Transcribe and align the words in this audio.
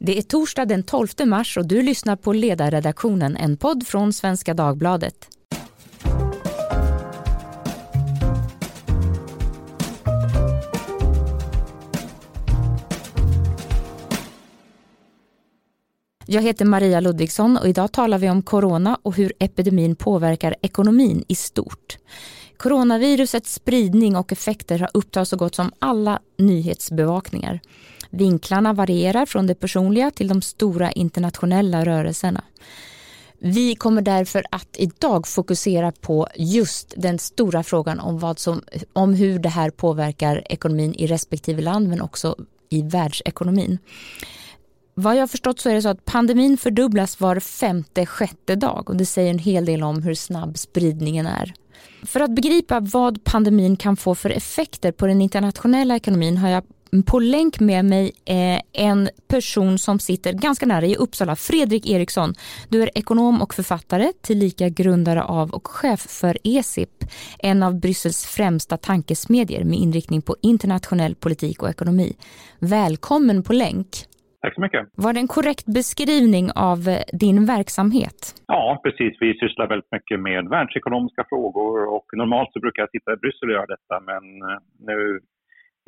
Det 0.00 0.18
är 0.18 0.22
torsdag 0.22 0.64
den 0.64 0.82
12 0.82 1.08
mars 1.26 1.56
och 1.56 1.66
du 1.66 1.82
lyssnar 1.82 2.16
på 2.16 2.32
Ledarredaktionen, 2.32 3.36
en 3.36 3.56
podd 3.56 3.86
från 3.86 4.12
Svenska 4.12 4.54
Dagbladet. 4.54 5.28
Jag 16.26 16.42
heter 16.42 16.64
Maria 16.64 17.00
Ludvigsson 17.00 17.56
och 17.56 17.68
idag 17.68 17.92
talar 17.92 18.18
vi 18.18 18.30
om 18.30 18.42
corona 18.42 18.98
och 19.02 19.16
hur 19.16 19.32
epidemin 19.38 19.96
påverkar 19.96 20.54
ekonomin 20.62 21.24
i 21.28 21.34
stort. 21.34 21.98
Coronavirusets 22.56 23.54
spridning 23.54 24.16
och 24.16 24.32
effekter 24.32 24.78
har 24.78 24.90
upptagit 24.94 25.28
så 25.28 25.36
gott 25.36 25.54
som 25.54 25.72
alla 25.78 26.20
nyhetsbevakningar. 26.38 27.60
Vinklarna 28.10 28.72
varierar 28.72 29.26
från 29.26 29.46
det 29.46 29.54
personliga 29.54 30.10
till 30.10 30.28
de 30.28 30.42
stora 30.42 30.92
internationella 30.92 31.84
rörelserna. 31.84 32.44
Vi 33.40 33.74
kommer 33.74 34.02
därför 34.02 34.44
att 34.50 34.76
idag 34.78 35.28
fokusera 35.28 35.92
på 35.92 36.28
just 36.36 36.94
den 36.96 37.18
stora 37.18 37.62
frågan 37.62 38.00
om, 38.00 38.18
vad 38.18 38.38
som, 38.38 38.62
om 38.92 39.14
hur 39.14 39.38
det 39.38 39.48
här 39.48 39.70
påverkar 39.70 40.52
ekonomin 40.52 40.94
i 40.94 41.06
respektive 41.06 41.62
land 41.62 41.88
men 41.88 42.00
också 42.00 42.36
i 42.68 42.82
världsekonomin. 42.82 43.78
Vad 44.94 45.16
jag 45.16 45.22
har 45.22 45.26
förstått 45.26 45.60
så 45.60 45.68
är 45.68 45.74
det 45.74 45.82
så 45.82 45.88
att 45.88 46.04
pandemin 46.04 46.56
fördubblas 46.56 47.20
var 47.20 47.40
femte, 47.40 48.06
sjätte 48.06 48.56
dag 48.56 48.90
och 48.90 48.96
det 48.96 49.06
säger 49.06 49.30
en 49.30 49.38
hel 49.38 49.64
del 49.64 49.82
om 49.82 50.02
hur 50.02 50.14
snabb 50.14 50.58
spridningen 50.58 51.26
är. 51.26 51.54
För 52.02 52.20
att 52.20 52.34
begripa 52.34 52.80
vad 52.80 53.24
pandemin 53.24 53.76
kan 53.76 53.96
få 53.96 54.14
för 54.14 54.30
effekter 54.30 54.92
på 54.92 55.06
den 55.06 55.22
internationella 55.22 55.96
ekonomin 55.96 56.36
har 56.36 56.48
jag 56.48 56.64
på 57.06 57.18
länk 57.18 57.60
med 57.60 57.84
mig 57.84 58.12
eh, 58.26 58.86
en 58.88 59.08
person 59.28 59.78
som 59.78 59.98
sitter 59.98 60.32
ganska 60.32 60.66
nära 60.66 60.86
i 60.86 60.96
Uppsala, 60.96 61.36
Fredrik 61.36 61.90
Eriksson. 61.90 62.34
Du 62.68 62.82
är 62.82 62.90
ekonom 62.94 63.42
och 63.42 63.54
författare, 63.54 64.12
tillika 64.22 64.68
grundare 64.68 65.22
av 65.22 65.50
och 65.50 65.66
chef 65.66 66.00
för 66.00 66.36
ESIP, 66.44 67.04
en 67.38 67.62
av 67.62 67.80
Bryssels 67.80 68.26
främsta 68.36 68.76
tankesmedjor 68.76 69.64
med 69.64 69.78
inriktning 69.78 70.22
på 70.22 70.36
internationell 70.42 71.14
politik 71.14 71.62
och 71.62 71.70
ekonomi. 71.70 72.16
Välkommen 72.58 73.42
på 73.42 73.52
länk. 73.52 73.86
Tack 74.40 74.54
så 74.54 74.60
mycket. 74.60 74.88
Var 74.94 75.12
det 75.12 75.20
en 75.20 75.28
korrekt 75.28 75.66
beskrivning 75.66 76.46
av 76.54 76.78
eh, 76.88 77.02
din 77.22 77.46
verksamhet? 77.46 78.18
Ja, 78.46 78.80
precis. 78.84 79.12
Vi 79.20 79.30
sysslar 79.42 79.66
väldigt 79.68 79.92
mycket 79.92 80.20
med 80.20 80.48
världsekonomiska 80.48 81.24
frågor 81.28 81.94
och 81.94 82.06
normalt 82.12 82.52
så 82.52 82.60
brukar 82.60 82.82
jag 82.82 82.90
sitta 82.90 83.12
i 83.12 83.16
Bryssel 83.16 83.48
och 83.48 83.54
göra 83.54 83.72
detta 83.76 83.94
men 84.10 84.24
eh, 84.48 84.58
nu 84.88 85.20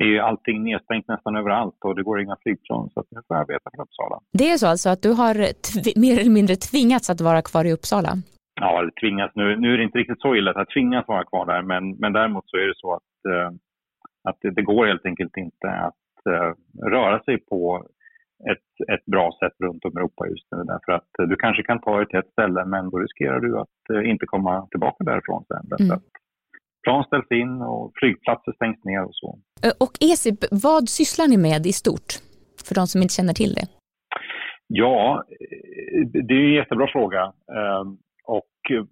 är 0.03 0.07
ju 0.07 0.19
allting 0.19 0.63
nedstängt 0.63 1.07
nästan 1.07 1.35
överallt 1.35 1.77
och 1.85 1.95
det 1.95 2.03
går 2.03 2.21
inga 2.21 2.37
flygplan 2.43 2.89
så 2.89 3.03
nu 3.11 3.21
får 3.27 3.37
jag 3.37 3.41
arbeta 3.41 3.69
från 3.73 3.83
Uppsala. 3.85 4.19
Det 4.39 4.49
är 4.51 4.57
så 4.57 4.67
alltså 4.67 4.89
att 4.89 5.01
du 5.01 5.11
har 5.21 5.33
mer 5.99 6.19
eller 6.19 6.35
mindre 6.39 6.55
tvingats 6.55 7.09
att 7.09 7.21
vara 7.21 7.41
kvar 7.41 7.65
i 7.65 7.73
Uppsala? 7.73 8.11
Ja, 8.61 8.79
eller 8.79 8.91
tvingats. 9.01 9.35
Nu, 9.35 9.55
nu 9.55 9.73
är 9.73 9.77
det 9.77 9.83
inte 9.83 9.97
riktigt 9.97 10.21
så 10.21 10.35
illa 10.35 10.51
att 10.51 10.57
jag 10.57 10.69
tvingas 10.69 11.07
vara 11.07 11.23
kvar 11.23 11.45
där 11.45 11.61
men, 11.61 11.83
men 12.01 12.13
däremot 12.13 12.49
så 12.49 12.57
är 12.57 12.67
det 12.67 12.77
så 12.77 12.93
att, 12.93 13.13
eh, 13.33 13.49
att 14.29 14.37
det, 14.41 14.51
det, 14.51 14.61
går 14.61 14.85
helt 14.85 15.05
enkelt 15.05 15.37
inte 15.37 15.67
att 15.69 16.25
eh, 16.29 16.51
röra 16.91 17.23
sig 17.23 17.37
på 17.37 17.87
ett, 18.51 18.89
ett 18.93 19.05
bra 19.05 19.31
sätt 19.39 19.53
runt 19.63 19.85
om 19.85 19.91
i 19.91 19.97
Europa 19.97 20.27
just 20.27 20.47
nu. 20.51 20.63
Därför 20.63 20.91
att 20.91 21.29
du 21.29 21.35
kanske 21.35 21.63
kan 21.63 21.81
ta 21.81 21.97
dig 21.97 22.07
till 22.07 22.19
ett 22.19 22.31
ställe 22.31 22.65
men 22.65 22.89
då 22.89 22.97
riskerar 22.97 23.39
du 23.39 23.59
att 23.59 23.83
eh, 23.93 24.09
inte 24.09 24.25
komma 24.25 24.67
tillbaka 24.71 25.03
därifrån 25.03 25.43
sen. 25.47 25.87
Mm. 25.87 25.99
plan 26.83 27.03
ställs 27.03 27.31
in 27.31 27.61
och 27.61 27.91
flygplatser 27.95 28.51
stängs 28.51 28.83
ner 28.83 29.03
och 29.03 29.15
så. 29.15 29.39
Eh, 29.65 29.73
och 29.79 29.93
ESIP, 30.11 30.39
vad 30.51 30.89
sysslar 30.89 31.27
ni 31.27 31.37
med 31.37 31.65
i 31.65 31.73
stort? 31.73 32.09
För 32.65 32.75
de 32.75 32.87
som 32.87 33.01
inte 33.01 33.13
känner 33.13 33.33
till 33.33 33.53
det. 33.53 33.67
Ja, 34.67 35.23
eh, 35.29 36.07
det 36.27 36.33
är 36.33 36.47
en 36.47 36.59
jättebra 36.61 36.87
fråga. 36.87 37.21
Ehm, 37.57 37.89
och 38.37 38.55
eh, 38.75 38.83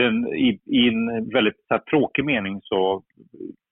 den, 0.00 0.16
i, 0.26 0.48
i, 0.78 0.88
en 0.88 1.28
väldigt 1.28 1.60
här, 1.70 1.78
tråkig 1.78 2.24
mening 2.24 2.60
så 2.62 3.02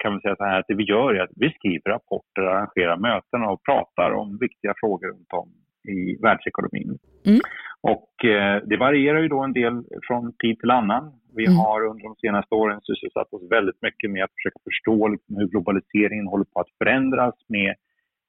kan 0.02 0.14
vi 0.14 0.20
säga 0.20 0.36
så 0.36 0.44
här 0.44 0.58
att 0.60 0.68
det 0.68 0.74
vi 0.74 0.84
gör 0.84 1.14
är 1.14 1.22
att 1.22 1.36
vi 1.36 1.50
skriver 1.50 1.90
rapporter, 1.90 2.42
arrangerar 2.42 2.96
möten 2.96 3.42
och 3.42 3.62
pratar 3.62 4.10
om 4.10 4.38
viktiga 4.40 4.74
frågor 4.80 5.08
runt 5.08 5.32
om 5.32 5.48
i 5.88 6.16
världsekonomin. 6.22 6.98
Mm. 7.26 7.40
Och 7.82 8.24
eh, 8.24 8.62
det 8.66 8.76
varierar 8.76 9.20
ju 9.20 9.28
då 9.28 9.40
en 9.42 9.52
del 9.52 9.84
från 10.06 10.32
tid 10.32 10.58
till 10.58 10.70
annan. 10.70 11.12
Vi 11.36 11.46
mm. 11.46 11.58
har 11.58 11.86
under 11.86 12.02
de 12.02 12.14
senaste 12.16 12.54
åren 12.54 12.80
sysselsatt 12.82 13.32
oss 13.32 13.50
väldigt 13.50 13.82
mycket 13.82 14.10
med 14.10 14.24
att 14.24 14.34
försöka 14.36 14.58
förstå 14.64 15.08
liksom, 15.08 15.36
hur 15.36 15.46
globaliseringen 15.46 16.26
håller 16.26 16.44
på 16.44 16.60
att 16.60 16.76
förändras 16.78 17.34
med 17.48 17.74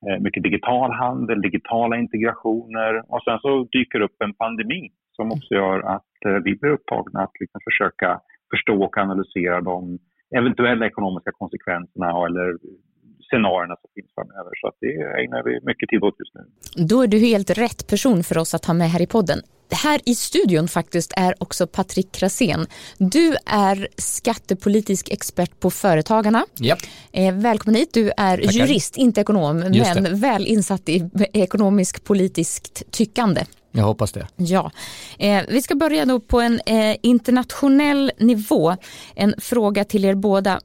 eh, 0.07 0.19
mycket 0.19 0.43
digital 0.43 0.91
handel, 0.91 1.41
digitala 1.41 1.97
integrationer 1.97 3.13
och 3.13 3.23
sen 3.23 3.39
så 3.39 3.67
dyker 3.71 4.01
upp 4.01 4.15
en 4.19 4.33
pandemi 4.33 4.91
som 5.11 5.31
också 5.31 5.53
gör 5.55 5.79
att 5.79 6.25
eh, 6.25 6.39
vi 6.43 6.55
blir 6.55 6.71
upptagna 6.71 7.19
att 7.23 7.39
liksom 7.39 7.61
försöka 7.69 8.19
förstå 8.51 8.83
och 8.83 8.97
analysera 8.97 9.61
de 9.61 9.99
eventuella 10.35 10.85
ekonomiska 10.85 11.31
konsekvenserna 11.31 12.09
eller 12.25 12.57
scenarierna 13.31 13.75
som 13.81 13.89
finns 13.95 14.11
framöver. 14.17 14.51
Så 14.61 14.67
att 14.67 14.77
det 14.83 14.93
ägnar 15.23 15.41
vi 15.43 15.53
mycket 15.69 15.89
tid 15.89 16.03
åt 16.03 16.15
just 16.21 16.33
nu. 16.37 16.43
Då 16.85 17.01
är 17.01 17.07
du 17.07 17.17
helt 17.17 17.49
rätt 17.49 17.87
person 17.87 18.23
för 18.23 18.37
oss 18.37 18.53
att 18.53 18.65
ha 18.65 18.73
med 18.73 18.89
här 18.89 19.01
i 19.01 19.07
podden. 19.07 19.39
Här 19.83 19.99
i 20.05 20.15
studion 20.15 20.67
faktiskt 20.67 21.13
är 21.17 21.35
också 21.37 21.67
Patrik 21.67 22.11
Krasén. 22.11 22.67
Du 22.97 23.35
är 23.45 23.87
skattepolitisk 23.97 25.09
expert 25.09 25.59
på 25.59 25.71
Företagarna. 25.71 26.45
Yep. 26.61 26.77
Eh, 27.11 27.35
välkommen 27.35 27.75
hit. 27.75 27.89
Du 27.93 28.11
är 28.17 28.37
Tackar. 28.37 28.51
jurist, 28.51 28.97
inte 28.97 29.21
ekonom, 29.21 29.59
men 29.59 30.19
väl 30.19 30.47
insatt 30.47 30.89
i 30.89 31.09
ekonomisk 31.33 32.03
politiskt 32.03 32.91
tyckande. 32.91 33.41
Jag 33.71 33.83
hoppas 33.83 34.11
det. 34.11 34.27
Ja. 34.35 34.71
Eh, 35.19 35.43
vi 35.49 35.61
ska 35.61 35.75
börja 35.75 36.05
då 36.05 36.19
på 36.19 36.41
en 36.41 36.59
eh, 36.65 36.95
internationell 37.03 38.11
nivå. 38.17 38.75
En 39.15 39.33
fråga 39.37 39.83
till 39.83 40.05
er 40.05 40.15
båda 40.15 40.59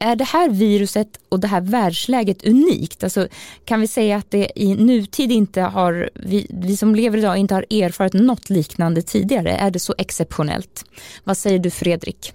är 0.00 0.16
det 0.16 0.24
här 0.24 0.50
viruset 0.50 1.08
och 1.28 1.40
det 1.40 1.46
här 1.46 1.60
världsläget 1.60 2.46
unikt? 2.46 3.04
Alltså, 3.04 3.26
kan 3.64 3.80
vi 3.80 3.86
säga 3.86 4.16
att 4.16 4.30
det 4.30 4.46
i 4.56 4.74
nutid 4.74 5.32
inte 5.32 5.60
har, 5.60 6.10
vi, 6.14 6.46
vi 6.64 6.76
som 6.76 6.94
lever 6.94 7.18
idag 7.18 7.36
inte 7.36 7.54
har 7.54 7.62
erfarit 7.62 8.14
något 8.14 8.50
liknande 8.50 9.02
tidigare? 9.02 9.50
Är 9.50 9.70
det 9.70 9.78
så 9.78 9.94
exceptionellt? 9.98 10.84
Vad 11.24 11.36
säger 11.36 11.58
du 11.58 11.70
Fredrik? 11.70 12.32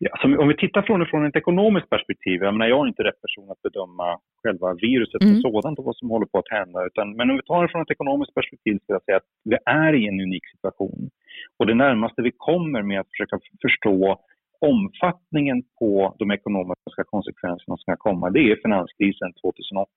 Ja, 0.00 0.10
om 0.42 0.48
vi 0.48 0.56
tittar 0.56 0.82
från, 0.82 1.06
från 1.06 1.26
ett 1.26 1.36
ekonomiskt 1.36 1.90
perspektiv, 1.90 2.42
jag, 2.42 2.54
menar, 2.54 2.66
jag 2.66 2.84
är 2.84 2.88
inte 2.88 3.02
rätt 3.02 3.22
person 3.22 3.50
att 3.50 3.62
bedöma 3.62 4.18
själva 4.42 4.74
viruset 4.74 5.22
mm. 5.22 5.34
som 5.34 5.42
sådant 5.42 5.78
och 5.78 5.84
vad 5.84 5.96
som 5.96 6.10
håller 6.10 6.26
på 6.26 6.38
att 6.38 6.50
hända. 6.58 6.86
Utan, 6.86 7.16
men 7.16 7.30
om 7.30 7.36
vi 7.36 7.42
tar 7.42 7.62
det 7.62 7.68
från 7.68 7.82
ett 7.82 7.90
ekonomiskt 7.90 8.34
perspektiv 8.34 8.74
så 8.78 8.92
jag 8.92 9.02
säga 9.02 9.16
att 9.16 9.30
vi 9.44 9.56
är 9.64 9.92
i 10.00 10.08
en 10.08 10.20
unik 10.20 10.46
situation. 10.54 11.10
Och 11.58 11.66
det 11.66 11.74
närmaste 11.74 12.22
vi 12.22 12.32
kommer 12.36 12.82
med 12.82 13.00
att 13.00 13.10
försöka 13.12 13.38
förstå 13.62 14.20
omfattningen 14.60 15.62
på 15.78 16.14
de 16.18 16.30
ekonomiska 16.30 17.04
konsekvenserna 17.06 17.76
som 17.76 17.76
ska 17.76 17.96
komma, 17.96 18.30
det 18.30 18.40
är 18.50 18.62
finanskrisen 18.62 19.32
2008. 19.42 19.88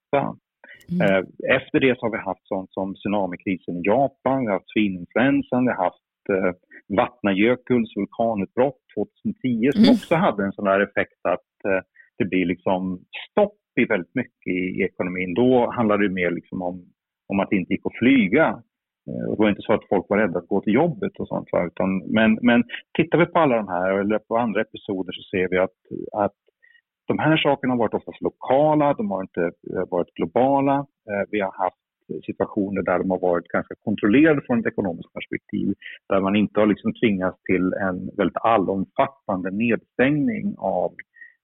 Mm. 0.92 1.02
Eh, 1.02 1.24
efter 1.58 1.80
det 1.80 2.00
så 2.00 2.06
har 2.06 2.12
vi 2.12 2.18
haft 2.18 2.48
sånt 2.48 2.74
som 2.74 2.96
tsunamikrisen 2.96 3.78
i 3.78 3.82
Japan, 3.92 4.40
vi 4.42 4.48
har 4.48 4.54
haft 4.54 4.74
svininfluensan, 4.74 5.66
vi 5.66 5.72
har 5.72 5.84
haft 5.84 6.30
eh, 6.36 6.52
Vatnajökuls 6.98 7.92
vulkanutbrott 7.98 8.82
2010 8.96 9.72
som 9.72 9.84
mm. 9.84 9.96
också 9.96 10.16
hade 10.16 10.44
en 10.46 10.52
sån 10.52 10.66
där 10.66 10.80
effekt 10.80 11.22
att 11.36 11.54
eh, 11.70 11.82
det 12.18 12.26
blir 12.26 12.46
liksom 12.46 12.82
stopp 13.30 13.58
i 13.82 13.86
väldigt 13.86 14.16
mycket 14.16 14.48
i, 14.48 14.60
i 14.80 14.84
ekonomin. 14.84 15.34
Då 15.34 15.72
handlar 15.72 15.98
det 15.98 16.10
mer 16.10 16.32
liksom 16.32 16.62
om, 16.62 16.86
om 17.28 17.40
att 17.40 17.50
det 17.50 17.56
inte 17.56 17.74
gick 17.74 17.86
att 17.86 18.00
flyga. 18.00 18.64
Eh, 19.08 19.30
och 19.30 19.36
det 19.36 19.44
var 19.44 19.50
inte 19.50 19.62
så 19.62 19.74
att 19.74 19.88
folk 19.90 20.06
var 20.10 20.18
rädda 20.18 20.40
att 20.40 20.48
gå 20.48 20.62
till 20.62 20.74
jobbet 20.74 21.20
och 21.20 21.28
sånt. 21.28 21.48
Utan, 21.68 21.98
men, 21.98 22.40
men 22.42 22.64
tittar 22.98 23.18
vi 23.18 23.26
på 23.26 23.40
alla 23.40 23.56
de 23.56 23.68
här, 23.68 24.00
eller 24.00 24.20
på 24.20 24.38
andra 24.38 24.62
episoder, 24.62 25.12
så 25.14 25.22
ser 25.22 25.48
vi 25.50 25.58
att, 25.58 25.80
att 26.14 26.36
de 27.08 27.20
här 27.20 27.38
sakerna 27.38 27.74
har 27.74 27.80
varit 27.80 27.94
oftast 27.94 28.22
lokala, 28.22 28.94
de 28.94 29.12
har 29.12 29.22
inte 29.22 29.42
eh, 29.74 29.84
varit 29.90 30.14
globala. 30.14 30.76
Eh, 31.10 31.24
vi 31.32 31.40
har 31.40 31.52
haft 31.52 31.76
situationer 32.26 32.82
där 32.82 33.00
de 33.00 33.12
har 33.12 33.20
varit 33.20 33.48
ganska 33.48 33.76
kontrollerade 33.84 34.42
från 34.42 34.60
ett 34.60 34.66
ekonomiskt 34.66 35.14
perspektiv, 35.14 35.76
där 36.10 36.20
man 36.22 36.36
inte 36.36 36.60
har 36.60 36.68
liksom 36.68 36.94
tvingats 36.94 37.44
till 37.44 37.74
en 37.74 38.10
väldigt 38.18 38.38
allomfattande 38.42 39.52
nedstängning 39.52 40.56
av 40.58 40.92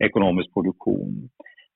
ekonomisk 0.04 0.54
produktion. 0.54 1.30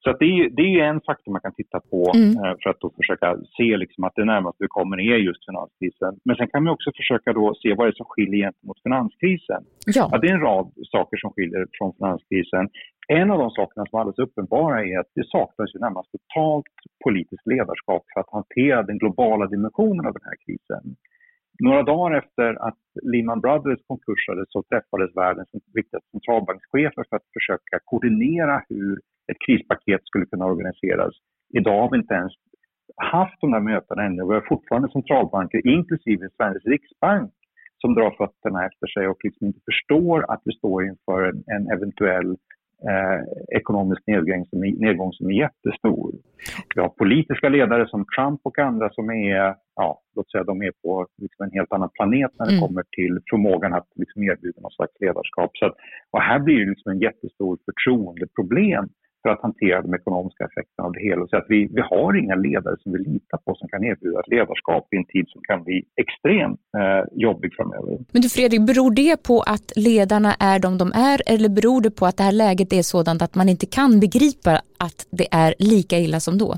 Så 0.03 0.11
det, 0.19 0.25
är, 0.25 0.49
det 0.49 0.69
är 0.79 0.83
en 0.83 1.01
faktor 1.01 1.31
man 1.31 1.41
kan 1.41 1.53
titta 1.53 1.79
på 1.91 2.11
mm. 2.15 2.31
Eh, 2.43 2.55
för 2.61 2.69
att 2.69 2.79
då 2.79 2.89
försöka 3.01 3.37
se 3.57 3.77
liksom 3.77 4.03
att 4.03 4.15
det 4.15 4.25
närmaste 4.25 4.63
vi 4.63 4.67
kommer 4.67 4.97
är 4.99 5.17
just 5.17 5.45
finanskrisen. 5.45 6.13
Men 6.25 6.35
sen 6.35 6.47
kan 6.47 6.63
man 6.63 6.73
också 6.73 6.89
försöka 6.99 7.33
då 7.33 7.45
se 7.61 7.73
vad 7.75 7.87
det 7.87 7.91
är 7.95 8.01
som 8.01 8.11
skiljer 8.13 8.39
gentemot 8.45 8.83
finanskrisen. 8.83 9.61
Ja. 9.85 10.09
ja. 10.11 10.17
det 10.17 10.27
är 10.27 10.33
en 10.33 10.47
rad 10.49 10.67
saker 10.95 11.17
som 11.17 11.29
skiljer 11.31 11.67
från 11.77 11.93
finanskrisen. 11.97 12.69
En 13.07 13.31
av 13.31 13.37
de 13.39 13.49
sakerna 13.49 13.85
som 13.85 13.97
är 13.97 14.01
alldeles 14.01 14.25
uppenbara 14.27 14.85
är 14.85 14.99
att 14.99 15.11
det 15.15 15.27
saknas 15.27 15.75
ju 15.75 15.79
närmast 15.79 16.09
totalt 16.11 16.73
politiskt 17.03 17.47
ledarskap 17.53 18.03
för 18.13 18.19
att 18.21 18.31
hantera 18.37 18.83
den 18.83 18.97
globala 18.97 19.45
dimensionen 19.47 20.05
av 20.07 20.13
den 20.13 20.25
här 20.29 20.37
krisen. 20.45 20.83
Några 21.67 21.83
dagar 21.83 22.17
efter 22.17 22.67
att 22.67 22.83
Lehman 23.11 23.41
Brothers 23.41 23.81
konkursade 23.87 24.45
så 24.49 24.63
träffades 24.63 25.15
världens 25.15 25.49
viktigaste 25.73 26.09
centralbankschefer 26.11 27.03
för 27.09 27.15
att 27.15 27.27
försöka 27.37 27.75
koordinera 27.85 28.55
hur 28.69 28.99
ett 29.31 29.45
krispaket 29.45 30.01
skulle 30.03 30.25
kunna 30.25 30.45
organiseras. 30.45 31.13
Idag 31.53 31.81
har 31.81 31.91
vi 31.91 31.97
inte 31.97 32.13
ens 32.13 32.33
haft 32.95 33.41
de 33.41 33.51
där 33.51 33.59
mötena 33.59 34.03
ännu. 34.03 34.23
Vi 34.27 34.33
har 34.33 34.49
fortfarande 34.49 34.89
centralbanker, 34.91 35.67
inklusive 35.67 36.29
Sveriges 36.37 36.65
riksbank, 36.65 37.31
som 37.81 37.93
drar 37.93 38.11
fötterna 38.11 38.65
efter 38.65 38.87
sig 38.87 39.07
och 39.07 39.19
liksom 39.23 39.47
inte 39.47 39.59
förstår 39.69 40.31
att 40.31 40.41
vi 40.45 40.53
står 40.53 40.85
inför 40.85 41.19
en, 41.29 41.43
en 41.55 41.71
eventuell 41.75 42.29
eh, 42.89 43.21
ekonomisk 43.59 44.01
nedgång 44.07 44.45
som, 44.45 44.63
är, 44.63 44.71
nedgång 44.87 45.13
som 45.13 45.29
är 45.29 45.33
jättestor. 45.33 46.11
Vi 46.75 46.81
har 46.81 46.89
politiska 46.89 47.49
ledare 47.49 47.87
som 47.87 48.05
Trump 48.15 48.39
och 48.43 48.59
andra 48.59 48.89
som 48.89 49.09
är, 49.09 49.55
ja, 49.75 50.01
låt 50.15 50.31
säga 50.31 50.43
de 50.43 50.61
är 50.61 50.71
på 50.83 51.07
liksom 51.17 51.45
en 51.45 51.51
helt 51.51 51.73
annan 51.73 51.89
planet 51.89 52.31
när 52.39 52.45
det 52.45 52.57
mm. 52.57 52.67
kommer 52.67 52.83
till 52.91 53.19
förmågan 53.29 53.73
att 53.73 53.87
liksom 53.95 54.23
erbjuda 54.23 54.61
något 54.61 54.73
slags 54.73 54.93
ledarskap. 54.99 55.51
Så 55.53 55.65
att, 55.65 55.75
och 56.11 56.21
här 56.21 56.39
blir 56.39 56.59
det 56.59 56.69
liksom 56.69 56.91
en 56.91 56.99
jättestor 56.99 57.57
förtroendeproblem 57.65 58.89
för 59.21 59.29
att 59.29 59.41
hantera 59.41 59.81
de 59.81 59.93
ekonomiska 59.93 60.43
effekterna 60.43 60.85
av 60.87 60.91
det 60.93 61.01
hela. 61.09 61.27
Så 61.27 61.37
att 61.37 61.45
vi, 61.49 61.59
vi 61.77 61.81
har 61.81 62.17
inga 62.23 62.35
ledare 62.35 62.75
som 62.79 62.91
vi 62.91 62.97
litar 62.97 63.37
på 63.45 63.55
som 63.55 63.67
kan 63.69 63.83
erbjuda 63.83 64.19
ett 64.19 64.27
ledarskap 64.27 64.87
i 64.93 64.95
en 64.97 65.05
tid 65.05 65.25
som 65.27 65.41
kan 65.49 65.63
bli 65.63 65.83
extremt 66.03 66.59
eh, 66.77 67.03
jobbig 67.11 67.49
framöver. 67.55 67.97
Men 68.13 68.21
du 68.21 68.29
Fredrik, 68.29 68.61
beror 68.61 68.91
det 68.95 69.23
på 69.23 69.37
att 69.55 69.67
ledarna 69.75 70.31
är 70.39 70.59
de 70.59 70.77
de 70.77 70.91
är 71.11 71.19
eller 71.33 71.49
beror 71.49 71.81
det 71.81 71.91
på 71.99 72.05
att 72.05 72.17
det 72.17 72.23
här 72.23 72.37
läget 72.45 72.73
är 72.73 72.81
sådant 72.81 73.21
att 73.21 73.35
man 73.35 73.49
inte 73.49 73.65
kan 73.65 73.99
begripa 73.99 74.53
att 74.85 74.99
det 75.19 75.27
är 75.31 75.53
lika 75.59 75.95
illa 75.99 76.19
som 76.19 76.37
då? 76.37 76.51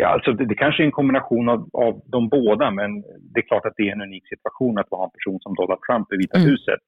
Ja, 0.00 0.08
alltså 0.08 0.32
det, 0.32 0.44
det 0.46 0.54
kanske 0.54 0.82
är 0.82 0.84
en 0.84 0.98
kombination 1.00 1.48
av, 1.48 1.68
av 1.72 2.02
de 2.06 2.28
båda, 2.28 2.70
men 2.70 2.90
det 3.30 3.40
är 3.42 3.46
klart 3.50 3.66
att 3.66 3.76
det 3.76 3.88
är 3.88 3.92
en 3.92 4.00
unik 4.08 4.28
situation 4.28 4.78
att 4.78 4.90
ha 4.90 5.04
en 5.04 5.10
person 5.10 5.38
som 5.40 5.54
Donald 5.54 5.80
Trump 5.86 6.12
i 6.12 6.16
Vita 6.16 6.38
mm. 6.38 6.50
huset 6.50 6.80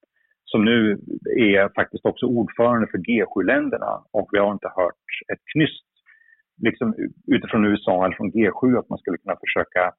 som 0.53 0.65
nu 0.65 0.99
är 1.39 1.75
faktiskt 1.75 2.05
också 2.05 2.27
ordförande 2.27 2.87
för 2.91 2.99
G7-länderna 2.99 3.93
och 4.13 4.29
vi 4.33 4.39
har 4.39 4.53
inte 4.53 4.71
hört 4.77 5.05
ett 5.33 5.43
knyst 5.53 5.87
liksom, 6.63 6.95
utifrån 7.27 7.65
USA 7.65 8.05
eller 8.05 8.17
från 8.17 8.33
G7 8.33 8.79
att 8.79 8.89
man 8.89 8.99
skulle 8.99 9.19
kunna 9.19 9.37
försöka 9.45 9.93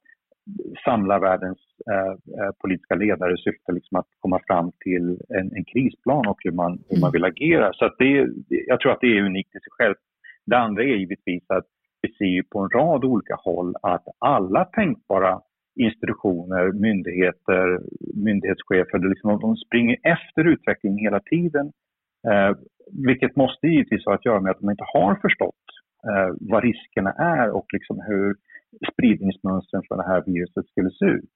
samla 0.86 1.20
världens 1.20 1.60
eh, 1.92 2.12
eh, 2.40 2.52
politiska 2.62 2.96
ledare 2.96 3.34
i 3.34 3.38
syfte 3.38 3.72
liksom 3.72 4.00
att 4.00 4.08
komma 4.20 4.40
fram 4.48 4.72
till 4.80 5.20
en, 5.40 5.56
en 5.58 5.66
krisplan 5.66 6.28
och 6.28 6.40
hur 6.44 6.52
man, 6.52 6.72
hur 6.90 7.00
man 7.00 7.10
mm. 7.10 7.12
vill 7.12 7.26
agera. 7.26 7.74
Så 7.74 7.90
det, 8.00 8.28
jag 8.50 8.80
tror 8.80 8.92
att 8.92 9.02
det 9.02 9.18
är 9.18 9.22
unikt 9.24 9.56
i 9.56 9.60
sig 9.60 9.72
själv. 9.78 9.96
Det 10.46 10.58
andra 10.58 10.84
är 10.84 10.88
givetvis 10.88 11.44
att 11.48 11.66
vi 12.02 12.14
ser 12.14 12.44
på 12.52 12.60
en 12.60 12.70
rad 12.70 13.06
olika 13.06 13.36
håll 13.36 13.74
att 13.82 14.06
alla 14.20 14.66
tänkbara 14.66 15.42
institutioner, 15.76 16.72
myndigheter, 16.72 17.80
myndighetschefer, 18.16 19.10
liksom, 19.10 19.40
de 19.40 19.56
springer 19.56 19.98
efter 20.04 20.44
utvecklingen 20.48 21.00
hela 21.00 21.20
tiden. 21.20 21.72
Eh, 22.28 22.52
vilket 23.08 23.36
måste 23.36 23.68
givetvis 23.68 24.06
ha 24.06 24.14
att 24.14 24.26
göra 24.26 24.42
med 24.42 24.52
att 24.52 24.60
de 24.60 24.70
inte 24.70 24.86
har 24.94 25.16
förstått 25.16 25.66
eh, 26.10 26.36
vad 26.40 26.64
riskerna 26.64 27.12
är 27.12 27.50
och 27.50 27.66
liksom 27.74 28.02
hur 28.08 28.36
spridningsmönstren 28.94 29.84
för 29.88 29.96
det 29.98 30.08
här 30.08 30.24
viruset 30.26 30.66
skulle 30.66 30.92
se 30.92 31.06
ut. 31.06 31.30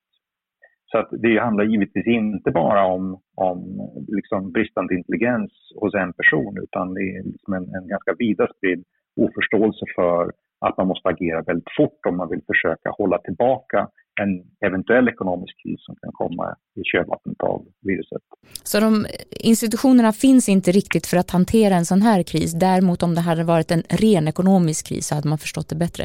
Så 0.92 0.98
att 0.98 1.10
det 1.12 1.40
handlar 1.40 1.64
givetvis 1.66 2.08
inte 2.08 2.52
bara 2.52 2.86
om, 2.86 3.22
om 3.36 3.60
liksom 4.08 4.52
bristande 4.52 4.96
intelligens 4.96 5.52
hos 5.76 5.94
en 5.94 6.14
person 6.14 6.58
utan 6.64 6.94
det 6.94 7.02
är 7.02 7.24
liksom 7.24 7.54
en, 7.54 7.64
en 7.64 7.88
ganska 7.88 8.14
vida 8.20 8.48
spridd 8.58 8.84
oförståelse 9.16 9.86
för 9.96 10.32
att 10.60 10.78
man 10.78 10.88
måste 10.88 11.10
agera 11.10 11.42
väldigt 11.42 11.74
fort 11.78 12.00
om 12.08 12.18
man 12.18 12.30
vill 12.30 12.42
försöka 12.48 12.90
hålla 12.90 13.18
tillbaka 13.18 13.88
en 14.22 14.44
eventuell 14.68 15.08
ekonomisk 15.08 15.54
kris 15.64 15.80
som 15.86 15.96
kan 15.96 16.12
komma 16.12 16.56
i 16.76 16.82
kölvattnet 16.84 17.42
av 17.44 17.66
viruset. 17.82 18.22
Så 18.64 18.80
de 18.80 19.06
institutionerna 19.40 20.12
finns 20.12 20.50
inte 20.50 20.72
riktigt 20.72 21.06
för 21.08 21.18
att 21.18 21.32
hantera 21.32 21.76
en 21.76 21.86
sån 21.86 22.02
här 22.02 22.24
kris. 22.24 22.54
Däremot 22.54 23.04
om 23.04 23.16
det 23.16 23.22
hade 23.22 23.44
varit 23.44 23.72
en 23.72 23.84
ren 23.90 24.28
ekonomisk 24.28 24.88
kris 24.88 25.08
så 25.08 25.16
hade 25.16 25.30
man 25.30 25.38
förstått 25.38 25.70
det 25.70 25.76
bättre? 25.76 26.04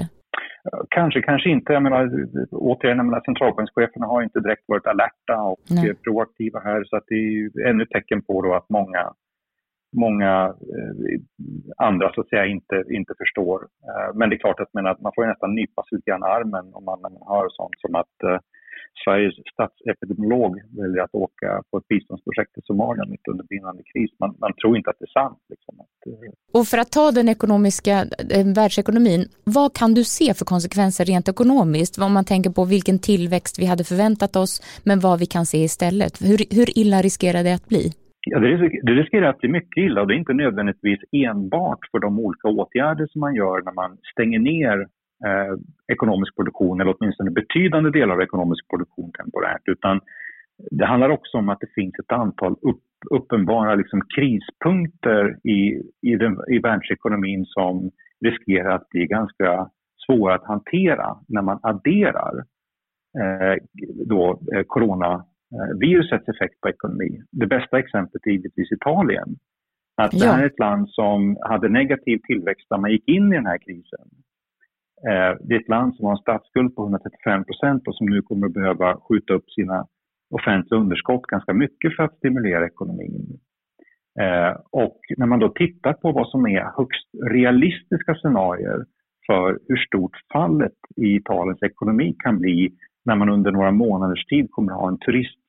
Kanske, 0.89 1.23
kanske 1.23 1.49
inte. 1.51 1.73
Jag 1.73 1.83
menar, 1.83 2.03
återigen, 2.51 2.97
jag 2.97 3.07
menar, 3.07 3.23
centralbankscheferna 3.25 4.07
har 4.07 4.23
inte 4.23 4.41
direkt 4.41 4.65
varit 4.67 4.87
alerta 4.87 5.37
och 5.43 5.61
Nej. 5.71 5.95
proaktiva 5.95 6.61
här 6.61 6.85
så 6.85 6.97
att 6.97 7.05
det 7.07 7.15
är 7.15 7.31
ju 7.39 7.51
ännu 7.71 7.85
tecken 7.87 8.23
på 8.23 8.43
då 8.43 8.55
att 8.55 8.69
många 8.69 9.13
många 9.93 10.55
eh, 10.75 11.21
andra 11.77 12.13
så 12.13 12.21
att 12.21 12.29
säga 12.29 12.47
inte, 12.47 12.85
inte 12.91 13.15
förstår. 13.19 13.59
Eh, 13.63 14.15
men 14.15 14.31
det 14.31 14.37
är 14.37 14.39
klart 14.39 14.61
att, 14.61 14.75
men 14.75 14.87
att 14.87 15.01
man 15.01 15.13
får 15.15 15.27
nästan 15.27 15.55
nypa 15.55 15.83
sig 15.83 15.97
lite 15.97 16.11
grann 16.11 16.23
armen 16.23 16.75
om 16.75 16.85
man, 16.85 17.01
man 17.01 17.13
hör 17.29 17.49
sånt 17.49 17.81
som 17.81 17.95
att 17.95 18.23
eh, 18.25 18.39
Sveriges 19.05 19.35
statsepidemiolog 19.53 20.61
väljer 20.81 21.03
att 21.03 21.15
åka 21.15 21.63
på 21.71 21.79
ett 21.79 21.89
biståndsprojekt 21.89 22.59
i 22.59 22.61
Somalia 22.65 23.05
mitt 23.05 23.29
under 23.29 23.45
brinnande 23.45 23.83
kris. 23.93 24.11
Man, 24.19 24.37
man 24.39 24.53
tror 24.55 24.77
inte 24.77 24.91
att 24.91 24.97
det 24.99 25.05
är 25.05 25.21
sant. 25.23 25.39
Liksom, 25.49 25.81
att, 25.81 26.07
eh, 26.07 26.61
och 26.61 26.67
för 26.67 26.79
att 26.79 26.93
ta 26.93 27.11
den 27.11 27.29
ekonomiska 27.29 27.95
eh, 28.31 28.47
världsekonomin, 28.55 29.29
vad 29.45 29.75
kan 29.75 29.95
du 29.95 30.05
se 30.05 30.35
för 30.35 30.45
konsekvenser 30.45 31.05
rent 31.05 31.29
ekonomiskt? 31.29 31.99
Om 31.99 32.13
man 32.13 32.25
tänker 32.25 32.51
på 32.51 32.65
vilken 32.65 32.99
tillväxt 32.99 33.59
vi 33.59 33.67
hade 33.67 33.85
förväntat 33.85 34.37
oss, 34.37 34.81
men 34.85 35.01
vad 35.01 35.19
vi 35.19 35.27
kan 35.27 35.47
se 35.47 35.59
istället. 35.59 36.23
Hur, 36.23 36.57
hur 36.57 36.79
illa 36.79 37.03
riskerar 37.03 37.45
det 37.45 37.55
att 37.55 37.69
bli? 37.69 37.93
Ja, 38.27 38.39
det 38.83 38.93
riskerar 38.93 39.29
att 39.29 39.39
bli 39.39 39.49
mycket 39.49 39.85
illa 39.85 40.01
och 40.01 40.07
det 40.07 40.15
är 40.15 40.19
inte 40.19 40.33
nödvändigtvis 40.33 41.01
enbart 41.13 41.79
för 41.91 41.99
de 41.99 42.19
olika 42.19 42.49
åtgärder 42.49 43.07
som 43.07 43.21
man 43.21 43.35
gör 43.35 43.63
när 43.63 43.73
man 43.73 43.99
stänger 44.13 44.39
ner 44.39 44.81
eh, 45.27 45.55
ekonomisk 45.93 46.37
produktion 46.37 46.81
eller 46.81 46.95
åtminstone 46.99 47.31
betydande 47.31 47.91
delar 47.91 48.15
av 48.15 48.23
ekonomisk 48.23 48.69
produktion 48.69 49.13
temporärt 49.13 49.63
utan 49.69 50.01
det 50.71 50.87
handlar 50.87 51.11
också 51.11 51.39
om 51.39 51.49
att 51.49 51.61
det 51.61 51.75
finns 51.75 51.95
ett 51.99 52.13
antal 52.13 52.53
upp, 52.53 52.83
uppenbara 53.11 53.75
liksom, 53.75 54.03
krispunkter 54.17 55.37
i, 55.45 55.83
i, 56.03 56.17
den, 56.17 56.37
i 56.49 56.59
världsekonomin 56.59 57.45
som 57.45 57.91
riskerar 58.25 58.75
att 58.75 58.89
bli 58.89 59.07
ganska 59.07 59.71
svåra 60.07 60.35
att 60.35 60.45
hantera 60.45 61.17
när 61.29 61.43
man 61.43 61.59
adderar 61.63 62.45
eh, 63.19 63.63
då, 64.07 64.41
eh, 64.55 64.63
corona 64.63 65.25
virusets 65.81 66.29
effekt 66.29 66.61
på 66.61 66.69
ekonomi. 66.69 67.23
Det 67.31 67.47
bästa 67.47 67.79
exemplet 67.79 68.27
är 68.27 68.31
givetvis 68.31 68.73
Italien. 68.73 69.37
Att 69.97 70.11
det 70.11 70.27
här 70.27 70.43
är 70.43 70.47
ett 70.47 70.59
land 70.59 70.91
som 70.91 71.37
hade 71.41 71.69
negativ 71.69 72.19
tillväxt 72.19 72.67
när 72.71 72.79
man 72.79 72.91
gick 72.91 73.09
in 73.09 73.33
i 73.33 73.37
den 73.37 73.47
här 73.47 73.59
krisen. 73.59 74.07
Eh, 75.09 75.37
det 75.41 75.55
är 75.55 75.61
ett 75.61 75.69
land 75.69 75.95
som 75.95 76.05
har 76.05 76.13
en 76.13 76.19
statsskuld 76.19 76.77
på 76.77 76.83
135 76.83 77.45
procent 77.45 77.89
och 77.89 77.97
som 77.97 78.07
nu 78.07 78.23
kommer 78.23 78.47
att 78.47 78.53
behöva 78.53 78.97
skjuta 79.09 79.35
upp 79.35 79.51
sina 79.51 79.87
offentliga 80.31 80.81
underskott 80.81 81.23
ganska 81.23 81.53
mycket 81.53 81.97
för 81.97 82.03
att 82.03 82.17
stimulera 82.17 82.67
ekonomin. 82.67 83.41
Eh, 84.21 84.57
och 84.71 84.99
när 85.17 85.27
man 85.27 85.39
då 85.39 85.49
tittar 85.49 85.93
på 85.93 86.13
vad 86.13 86.29
som 86.29 86.47
är 86.47 86.65
högst 86.77 87.09
realistiska 87.33 88.15
scenarier 88.15 88.85
för 89.27 89.59
hur 89.69 89.77
stort 89.77 90.17
fallet 90.33 90.79
i 90.97 91.17
Italiens 91.17 91.63
ekonomi 91.63 92.17
kan 92.19 92.39
bli 92.39 92.73
när 93.05 93.17
man 93.17 93.29
under 93.29 93.53
några 93.53 93.71
månaders 93.71 94.25
tid 94.25 94.51
kommer 94.51 94.73
att 94.73 94.79
ha 94.79 94.89
en 94.89 94.99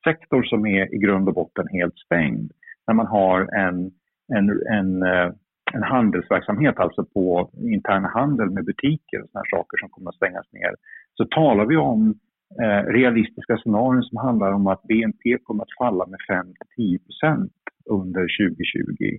sektor 0.04 0.42
som 0.42 0.66
är 0.66 0.94
i 0.94 0.98
grund 0.98 1.28
och 1.28 1.34
botten 1.34 1.68
helt 1.68 1.98
stängd. 1.98 2.52
När 2.86 2.94
man 2.94 3.06
har 3.06 3.40
en, 3.54 3.90
en, 4.34 4.50
en, 4.70 5.02
eh, 5.02 5.32
en 5.72 5.82
handelsverksamhet, 5.82 6.78
alltså 6.78 7.04
på 7.04 7.50
intern 7.56 8.04
handel 8.04 8.50
med 8.50 8.64
butiker 8.64 9.22
och 9.22 9.30
sådana 9.30 9.44
saker 9.50 9.78
som 9.78 9.88
kommer 9.88 10.08
att 10.08 10.16
stängas 10.16 10.52
ner, 10.52 10.74
så 11.14 11.24
talar 11.24 11.66
vi 11.66 11.76
om 11.76 12.14
eh, 12.62 12.92
realistiska 12.92 13.56
scenarier 13.56 14.02
som 14.02 14.18
handlar 14.18 14.52
om 14.52 14.66
att 14.66 14.82
BNP 14.82 15.38
kommer 15.42 15.62
att 15.62 15.78
falla 15.78 16.06
med 16.06 16.18
5-10% 16.78 17.50
under 17.90 18.20
2020. 18.20 19.18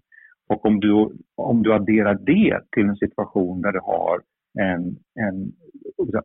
Och 0.49 0.65
om 0.65 0.79
du, 0.79 1.09
om 1.35 1.63
du 1.63 1.73
adderar 1.73 2.13
det 2.13 2.59
till 2.71 2.83
en 2.83 2.95
situation 2.95 3.61
där 3.61 3.71
du 3.71 3.79
har 3.79 4.21
en, 4.59 4.95
en 5.25 5.51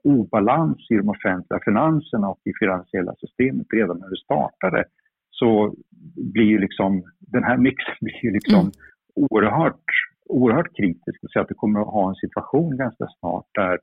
obalans 0.04 0.90
i 0.90 0.94
de 0.94 1.08
offentliga 1.08 1.60
finanserna 1.64 2.28
och 2.28 2.40
i 2.44 2.52
finansiella 2.60 3.14
systemet 3.20 3.66
redan 3.74 3.98
när 3.98 4.10
det 4.10 4.24
startade 4.24 4.84
så 5.30 5.74
blir 6.16 6.58
liksom, 6.58 7.02
den 7.18 7.44
här 7.44 7.56
mixen 7.56 7.94
blir 8.00 8.32
liksom 8.32 8.60
mm. 8.60 8.72
oerhört, 9.14 9.90
oerhört 10.26 10.76
kritisk. 10.76 11.18
Så 11.22 11.40
att 11.40 11.50
vi 11.50 11.54
kommer 11.54 11.80
att 11.80 11.94
ha 11.98 12.08
en 12.08 12.14
situation 12.14 12.76
ganska 12.76 13.06
snart 13.18 13.46
där 13.54 13.78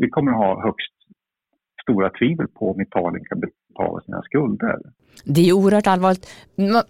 vi 0.00 0.08
kommer 0.08 0.32
att 0.32 0.38
ha 0.38 0.62
högst 0.62 0.93
stora 1.84 2.10
tvivel 2.18 2.48
på 2.48 2.70
om 2.72 2.80
Italien 2.80 3.24
kan 3.28 3.40
betala 3.40 4.00
sina 4.00 4.22
skulder. 4.22 4.78
Det 5.24 5.48
är 5.48 5.52
oerhört 5.52 5.86
allvarligt. 5.86 6.26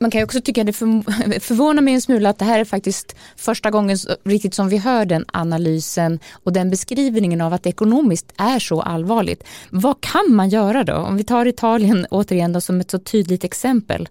Man 0.00 0.10
kan 0.10 0.18
ju 0.20 0.24
också 0.24 0.40
tycka 0.40 0.60
att 0.60 0.66
det 0.66 0.72
förvånar 1.48 1.82
mig 1.82 1.94
en 1.94 2.00
smula 2.00 2.28
att 2.28 2.38
det 2.38 2.44
här 2.44 2.60
är 2.60 2.64
faktiskt 2.64 3.08
första 3.48 3.70
gången 3.70 3.96
riktigt 4.24 4.54
som 4.54 4.68
vi 4.68 4.78
hör 4.78 5.04
den 5.06 5.24
analysen 5.32 6.18
och 6.44 6.52
den 6.52 6.70
beskrivningen 6.70 7.40
av 7.40 7.52
att 7.52 7.62
det 7.62 7.70
ekonomiskt 7.70 8.28
är 8.54 8.58
så 8.58 8.76
allvarligt. 8.82 9.42
Vad 9.72 9.96
kan 10.12 10.36
man 10.36 10.48
göra 10.48 10.84
då? 10.84 10.96
Om 11.08 11.16
vi 11.16 11.24
tar 11.24 11.46
Italien 11.46 12.06
återigen 12.10 12.52
då 12.52 12.60
som 12.60 12.80
ett 12.80 12.90
så 12.90 12.98
tydligt 12.98 13.44
exempel. 13.44 14.06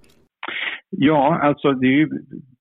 Ja, 0.89 1.39
alltså 1.41 1.71
det 1.71 1.87
är 1.87 1.97
ju 2.01 2.09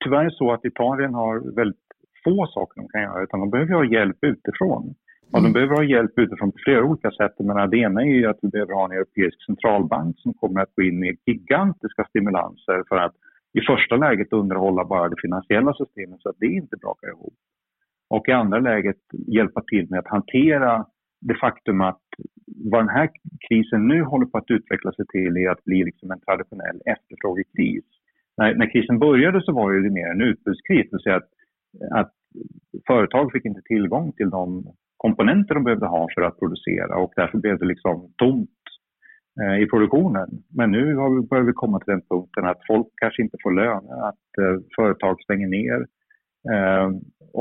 tyvärr 0.04 0.30
så 0.30 0.52
att 0.52 0.64
Italien 0.64 1.14
har 1.14 1.56
väldigt 1.56 1.86
få 2.24 2.46
saker 2.46 2.80
de 2.80 2.88
kan 2.88 3.02
göra 3.02 3.22
utan 3.22 3.40
de 3.40 3.50
behöver 3.50 3.74
ha 3.74 3.84
hjälp 3.84 4.18
utifrån. 4.22 4.94
Och 5.32 5.42
de 5.42 5.48
mm. 5.48 5.52
behöver 5.52 5.74
ha 5.74 5.84
hjälp 5.84 6.18
utifrån 6.18 6.52
på 6.52 6.58
flera 6.64 6.84
olika 6.84 7.10
sätt. 7.10 7.34
Men 7.38 7.70
det 7.70 7.76
ena 7.76 8.02
är 8.02 8.28
att 8.28 8.38
vi 8.42 8.48
behöver 8.48 8.74
ha 8.74 8.84
en 8.84 8.92
europeisk 8.92 9.44
centralbank 9.46 10.18
som 10.18 10.34
kommer 10.34 10.60
att 10.60 10.74
gå 10.74 10.82
in 10.82 10.98
med 10.98 11.16
gigantiska 11.26 12.04
stimulanser 12.04 12.82
för 12.88 12.96
att 12.96 13.14
i 13.58 13.60
första 13.60 13.96
läget 13.96 14.32
underhålla 14.32 14.84
bara 14.84 15.08
det 15.08 15.22
finansiella 15.22 15.74
systemet 15.74 16.20
så 16.20 16.28
att 16.28 16.36
det 16.38 16.46
inte 16.46 16.76
brakar 16.76 17.08
ihop. 17.08 17.34
Och 18.10 18.28
i 18.28 18.32
andra 18.32 18.58
läget 18.58 19.02
hjälpa 19.26 19.62
till 19.62 19.86
med 19.90 19.98
att 19.98 20.08
hantera 20.08 20.86
det 21.20 21.34
faktum 21.34 21.80
att 21.80 22.02
vad 22.46 22.80
den 22.80 22.88
här 22.88 23.10
krisen 23.48 23.88
nu 23.88 24.02
håller 24.02 24.26
på 24.26 24.38
att 24.38 24.50
utveckla 24.50 24.92
sig 24.92 25.06
till 25.06 25.36
är 25.36 25.50
att 25.50 25.64
bli 25.64 25.84
liksom 25.84 26.10
en 26.10 26.20
traditionell 26.20 26.80
efterfrågekris. 26.84 27.84
När, 28.36 28.54
när 28.54 28.72
krisen 28.72 28.98
började 28.98 29.42
så 29.42 29.52
var 29.52 29.72
det 29.72 29.90
mer 29.90 30.10
en 30.10 30.20
utbudskris, 30.20 30.86
det 30.90 30.96
vill 30.96 31.02
säga 31.02 31.16
att, 31.16 31.30
att 31.90 32.12
företag 32.86 33.32
fick 33.32 33.44
inte 33.44 33.62
tillgång 33.62 34.12
till 34.12 34.30
de 34.30 34.66
komponenter 35.04 35.54
de 35.54 35.64
behövde 35.64 35.86
ha 35.86 36.08
för 36.14 36.22
att 36.22 36.38
producera 36.38 36.96
och 37.02 37.12
därför 37.16 37.38
blev 37.38 37.58
det 37.58 37.72
liksom 37.72 38.12
tomt 38.16 38.62
eh, 39.40 39.62
i 39.62 39.66
produktionen. 39.72 40.28
Men 40.58 40.70
nu 40.70 40.94
har 41.00 41.10
vi, 41.14 41.28
börjar 41.28 41.44
vi 41.44 41.52
komma 41.52 41.78
till 41.78 41.92
den 41.94 42.06
punkten 42.10 42.44
att 42.44 42.60
folk 42.66 42.88
kanske 43.02 43.22
inte 43.22 43.36
får 43.42 43.52
lön, 43.62 43.84
att 44.10 44.28
eh, 44.42 44.56
företag 44.76 45.22
stänger 45.22 45.48
ner, 45.58 45.80
eh, 46.52 46.88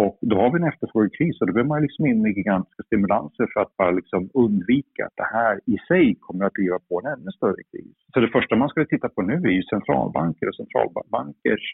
och 0.03 0.17
då 0.21 0.35
har 0.41 0.49
vi 0.51 0.57
en 0.59 0.71
efterfrågekris 0.71 1.41
och 1.41 1.47
då 1.47 1.53
behöver 1.53 1.73
man 1.73 1.81
liksom 1.81 2.05
in 2.05 2.21
med 2.21 2.37
gigantiska 2.37 2.83
stimulanser 2.83 3.45
för 3.53 3.59
att 3.61 3.77
bara 3.77 3.91
liksom 3.91 4.29
undvika 4.33 5.05
att 5.05 5.17
det 5.21 5.29
här 5.37 5.53
i 5.73 5.77
sig 5.87 6.15
kommer 6.25 6.45
att 6.45 6.57
driva 6.57 6.79
på 6.89 6.93
en 6.99 7.11
ännu 7.13 7.31
större 7.31 7.63
kris. 7.71 7.95
Så 8.13 8.19
det 8.19 8.35
första 8.35 8.55
man 8.55 8.69
ska 8.69 8.85
titta 8.85 9.09
på 9.09 9.21
nu 9.21 9.37
är 9.49 9.55
ju 9.59 9.63
centralbanker 9.63 10.47
och 10.49 10.55
centralbankers 10.55 11.65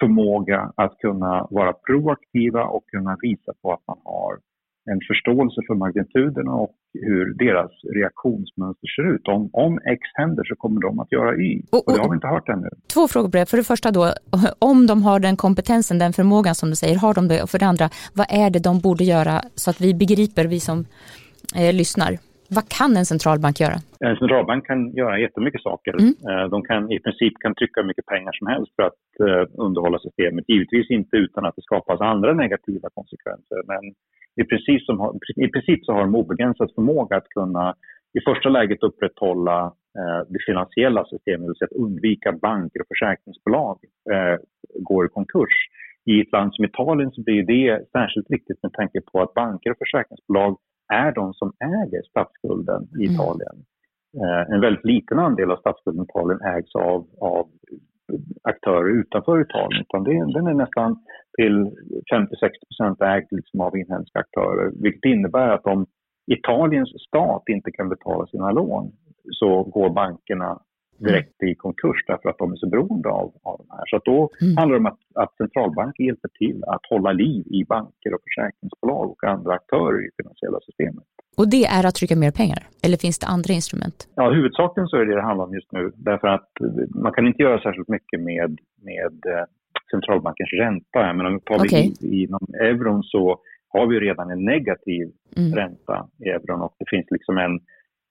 förmåga 0.00 0.72
att 0.76 0.98
kunna 0.98 1.46
vara 1.50 1.72
proaktiva 1.72 2.62
och 2.64 2.84
kunna 2.92 3.16
visa 3.20 3.52
på 3.62 3.72
att 3.72 3.84
man 3.86 4.00
har 4.04 4.32
en 4.92 5.00
förståelse 5.08 5.60
för 5.66 5.74
magnituden 5.74 6.48
och 6.48 6.72
hur 6.92 7.34
deras 7.44 7.70
reaktionsmönster 7.94 8.88
ser 8.96 9.14
ut. 9.14 9.28
Om, 9.28 9.50
om 9.52 9.78
X 9.78 10.00
händer 10.14 10.44
så 10.44 10.54
kommer 10.56 10.80
de 10.80 11.00
att 11.00 11.12
göra 11.12 11.36
Y. 11.36 11.62
Och, 11.70 11.78
och, 11.78 11.88
och 11.88 11.94
det 11.94 12.02
har 12.02 12.10
vi 12.10 12.14
inte 12.14 12.26
hört 12.26 12.48
ännu. 12.48 12.68
Två 12.94 13.08
frågor 13.08 13.28
på 13.30 13.36
det. 13.36 13.46
För 13.46 13.56
det 13.56 13.64
första 13.64 13.90
då, 13.90 14.12
om 14.58 14.86
de 14.86 15.02
har 15.02 15.20
den 15.20 15.36
kompetensen, 15.36 15.98
den 15.98 16.12
förmågan 16.12 16.54
som 16.54 16.70
du 16.70 16.76
säger, 16.76 16.96
har 16.96 17.14
de 17.14 17.28
det? 17.28 17.42
Och 17.42 17.50
för 17.50 17.58
det 17.58 17.66
andra, 17.66 17.90
vad 18.14 18.26
är 18.30 18.50
det 18.50 18.58
de 18.58 18.80
borde 18.80 19.04
göra 19.04 19.42
så 19.54 19.70
att 19.70 19.80
vi 19.80 19.94
begriper, 19.94 20.44
vi 20.44 20.60
som 20.60 20.84
eh, 21.56 21.74
lyssnar? 21.74 22.18
Vad 22.50 22.68
kan 22.78 22.96
en 22.96 23.06
centralbank 23.12 23.60
göra? 23.60 23.78
En 24.00 24.16
centralbank 24.16 24.66
kan 24.66 24.80
göra 25.00 25.18
jättemycket 25.18 25.62
saker. 25.62 25.92
Mm. 25.92 26.14
Eh, 26.28 26.48
de 26.54 26.62
kan 26.62 26.92
i 26.92 26.98
princip 27.00 27.34
kan 27.40 27.54
trycka 27.54 27.80
hur 27.80 27.88
mycket 27.88 28.06
pengar 28.06 28.32
som 28.32 28.46
helst 28.46 28.72
för 28.76 28.82
att 28.82 29.02
uh, 29.26 29.64
underhålla 29.66 29.98
systemet. 29.98 30.44
Givetvis 30.48 30.90
inte 30.90 31.16
utan 31.16 31.44
att 31.46 31.56
det 31.56 31.62
skapas 31.62 32.00
andra 32.00 32.32
negativa 32.32 32.88
konsekvenser. 32.94 33.60
Men 33.72 33.82
i 34.42 34.44
princip, 34.50 34.82
som 34.82 35.18
i 35.36 35.48
princip 35.48 35.84
så 35.84 35.92
har 35.92 36.00
de 36.00 36.14
obegränsad 36.14 36.70
förmåga 36.74 37.16
att 37.16 37.28
kunna 37.28 37.74
i 38.18 38.20
första 38.20 38.48
läget 38.48 38.82
upprätthålla 38.82 39.58
uh, 40.00 40.20
det 40.28 40.38
finansiella 40.46 41.04
systemet, 41.04 41.40
det 41.40 41.46
vill 41.46 41.56
säga 41.58 41.68
att 41.70 41.84
undvika 41.84 42.32
banker 42.32 42.80
och 42.80 42.88
försäkringsbolag 42.92 43.78
går 44.88 45.06
i 45.06 45.08
konkurs. 45.08 45.56
I 46.04 46.20
ett 46.20 46.32
land 46.32 46.54
som 46.54 46.64
Italien 46.64 47.10
så 47.10 47.22
blir 47.22 47.42
det 47.42 47.84
särskilt 47.92 48.30
viktigt 48.30 48.62
med 48.62 48.72
tanke 48.72 49.00
på 49.00 49.22
att 49.22 49.34
banker 49.34 49.70
och 49.70 49.78
försäkringsbolag 49.78 50.56
är 50.88 51.12
de 51.12 51.34
som 51.34 51.52
äger 51.60 52.02
statsskulden 52.02 52.82
i 53.00 53.06
mm. 53.06 53.14
Italien. 53.14 53.56
Mm. 54.16 54.52
En 54.52 54.60
väldigt 54.60 54.84
liten 54.84 55.18
andel 55.18 55.50
av 55.50 55.56
statsskulden 55.56 56.02
i 56.02 56.08
Italien 56.10 56.40
ägs 56.40 56.74
av, 56.74 57.06
av 57.20 57.46
aktörer 58.42 59.00
utanför 59.00 59.40
Italien. 59.40 59.82
Utan 59.82 60.04
det, 60.04 60.32
den 60.32 60.46
är 60.46 60.54
nästan 60.54 60.98
till 61.38 61.56
50-60 62.80 63.04
ägd 63.04 63.26
liksom 63.30 63.60
av 63.60 63.76
inhemska 63.76 64.18
aktörer. 64.18 64.72
Vilket 64.82 65.04
innebär 65.04 65.48
att 65.48 65.66
om 65.66 65.86
Italiens 66.26 66.92
stat 67.08 67.42
inte 67.46 67.70
kan 67.70 67.88
betala 67.88 68.26
sina 68.26 68.50
lån 68.50 68.92
så 69.30 69.62
går 69.62 69.90
bankerna 69.90 70.60
direkt 70.98 71.42
i 71.42 71.54
konkurs 71.54 72.04
därför 72.06 72.28
att 72.28 72.38
de 72.38 72.52
är 72.52 72.56
så 72.56 72.68
beroende 72.68 73.08
av, 73.08 73.32
av 73.42 73.56
de 73.58 73.66
här. 73.76 73.84
Så 73.86 74.00
då 74.04 74.30
mm. 74.40 74.56
handlar 74.56 74.74
det 74.74 74.80
om 74.84 74.86
att, 74.86 75.00
att 75.14 75.36
centralbanken 75.36 76.06
hjälper 76.06 76.28
till 76.28 76.64
att 76.66 76.80
hålla 76.90 77.12
liv 77.12 77.46
i 77.46 77.64
banker 77.64 78.14
och 78.14 78.20
försäkringsbolag 78.26 79.10
och 79.10 79.24
andra 79.24 79.54
aktörer 79.54 79.98
i 80.02 80.04
det 80.08 80.22
finansiella 80.22 80.58
systemet. 80.60 81.04
Och 81.36 81.48
det 81.50 81.64
är 81.64 81.86
att 81.86 81.94
trycka 81.94 82.16
mer 82.16 82.30
pengar? 82.30 82.60
Eller 82.84 82.96
finns 82.96 83.18
det 83.18 83.26
andra 83.26 83.52
instrument? 83.54 84.08
Ja, 84.14 84.30
huvudsakligen 84.30 84.88
så 84.88 84.96
är 84.96 85.04
det 85.06 85.14
det 85.14 85.22
handlar 85.22 85.44
om 85.44 85.54
just 85.54 85.72
nu. 85.72 85.92
Därför 85.96 86.28
att 86.28 86.50
man 87.04 87.12
kan 87.12 87.26
inte 87.26 87.42
göra 87.42 87.60
särskilt 87.60 87.88
mycket 87.88 88.20
med, 88.20 88.50
med 88.88 89.16
eh, 89.32 89.44
centralbankens 89.90 90.52
ränta. 90.52 91.12
Men 91.12 91.26
om 91.26 91.34
vi 91.34 91.40
tar 91.40 91.60
okay. 91.64 91.92
inom 92.00 92.40
euron 92.60 93.02
så 93.02 93.40
har 93.68 93.86
vi 93.86 94.00
redan 94.00 94.30
en 94.30 94.44
negativ 94.44 95.04
mm. 95.36 95.54
ränta 95.54 96.08
i 96.24 96.28
euron 96.28 96.62
och 96.62 96.74
det 96.78 96.84
finns 96.90 97.06
liksom 97.10 97.38
en 97.38 97.60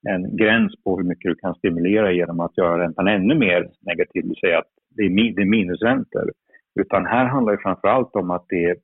en 0.09 0.37
gräns 0.37 0.73
på 0.83 0.97
hur 0.97 1.03
mycket 1.03 1.31
du 1.31 1.35
kan 1.35 1.55
stimulera 1.55 2.11
genom 2.11 2.39
att 2.39 2.57
göra 2.57 2.83
räntan 2.83 3.07
ännu 3.07 3.35
mer 3.35 3.69
negativ, 3.81 4.21
det 4.23 4.27
vill 4.27 4.39
säga 4.39 4.59
att 4.59 4.71
det 4.89 5.03
är, 5.03 5.45
minusräntor. 5.45 6.31
Utan 6.79 7.05
här 7.05 7.25
handlar 7.25 7.51
det 7.53 7.61
framför 7.61 7.87
allt 7.87 8.15
om 8.15 8.31
att 8.31 8.45
det 8.49 8.65
är 8.65 8.75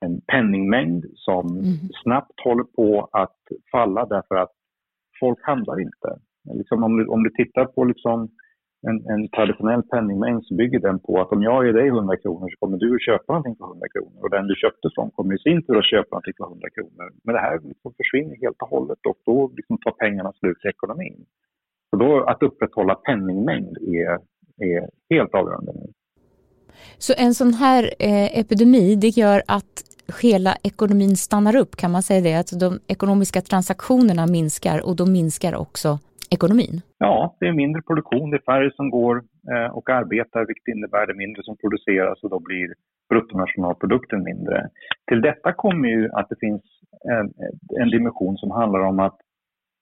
en 0.00 0.20
penningmängd 0.20 1.04
som 1.14 1.46
mm. 1.46 1.76
snabbt 2.02 2.40
håller 2.44 2.64
på 2.64 3.08
att 3.12 3.38
falla 3.72 4.06
därför 4.06 4.34
att 4.34 4.52
folk 5.20 5.38
handlar 5.42 5.80
inte. 5.80 6.18
Liksom 6.54 6.84
om, 6.84 6.96
du, 6.96 7.06
om 7.06 7.22
du 7.22 7.30
tittar 7.30 7.64
på 7.64 7.84
liksom 7.84 8.28
en, 8.88 8.96
en, 9.12 9.28
traditionell 9.28 9.82
penningmängd 9.82 10.44
så 10.46 10.54
bygger 10.54 10.78
den 10.78 10.98
på 10.98 11.20
att 11.20 11.32
om 11.32 11.42
jag 11.42 11.66
ger 11.66 11.72
dig 11.72 11.88
100 11.88 12.16
kronor 12.16 12.48
så 12.50 12.56
kommer 12.60 12.78
du 12.78 12.94
att 12.94 13.06
köpa 13.08 13.32
någonting 13.32 13.56
för 13.56 13.64
100 13.64 13.88
kronor 13.94 14.20
och 14.22 14.30
den 14.30 14.46
du 14.46 14.54
köpte 14.54 14.88
från 14.94 15.10
kommer 15.10 15.34
i 15.34 15.38
sin 15.38 15.62
tur 15.62 15.78
att 15.78 15.90
köpa 15.94 16.10
någonting 16.10 16.34
för 16.36 16.44
100 16.44 16.70
kronor. 16.76 17.06
Men 17.24 17.34
det 17.34 17.40
här 17.40 17.60
liksom 17.72 17.92
försvinner 18.00 18.36
helt 18.44 18.62
och 18.62 18.68
hållet 18.68 18.98
och 19.08 19.18
då 19.26 19.52
liksom 19.56 19.78
tar 19.78 19.90
pengarna 19.90 20.32
slut 20.32 20.64
i 20.64 20.68
ekonomin. 20.68 21.24
Så 21.90 21.96
då 21.96 22.24
att 22.30 22.42
upprätthålla 22.42 22.94
penningmängd 22.94 23.76
är, 23.78 24.12
är 24.68 24.80
helt 25.10 25.34
avgörande 25.34 25.72
nu. 25.72 25.86
Så 26.98 27.12
en 27.16 27.34
sån 27.34 27.54
här 27.54 27.82
eh, 27.98 28.38
epidemi, 28.40 28.96
det 28.96 29.08
gör 29.08 29.42
att 29.46 29.84
hela 30.22 30.56
ekonomin 30.62 31.16
stannar 31.16 31.56
upp, 31.56 31.76
kan 31.76 31.90
man 31.90 32.02
säga 32.02 32.20
det? 32.20 32.34
Att 32.34 32.60
de 32.60 32.78
ekonomiska 32.86 33.40
transaktionerna 33.40 34.26
minskar 34.26 34.86
och 34.86 34.96
då 34.96 35.06
minskar 35.06 35.54
också 35.54 35.98
ekonomin? 36.34 36.80
Ja, 36.98 37.36
det 37.40 37.46
är 37.46 37.52
mindre 37.52 37.82
produktion, 37.82 38.30
det 38.30 38.36
är 38.36 38.52
färre 38.52 38.70
som 38.76 38.90
går 38.90 39.22
eh, 39.52 39.70
och 39.76 39.90
arbetar 39.90 40.46
vilket 40.46 40.68
innebär 40.68 41.06
det 41.06 41.14
mindre 41.14 41.42
som 41.42 41.56
produceras 41.56 42.22
och 42.22 42.30
då 42.30 42.40
blir 42.40 42.74
bruttonationalprodukten 43.10 44.22
mindre. 44.22 44.68
Till 45.08 45.20
detta 45.20 45.52
kommer 45.52 45.88
ju 45.88 46.10
att 46.12 46.28
det 46.28 46.36
finns 46.40 46.62
en, 47.14 47.32
en 47.82 47.90
dimension 47.90 48.36
som 48.36 48.50
handlar 48.50 48.80
om 48.80 49.00
att, 49.00 49.18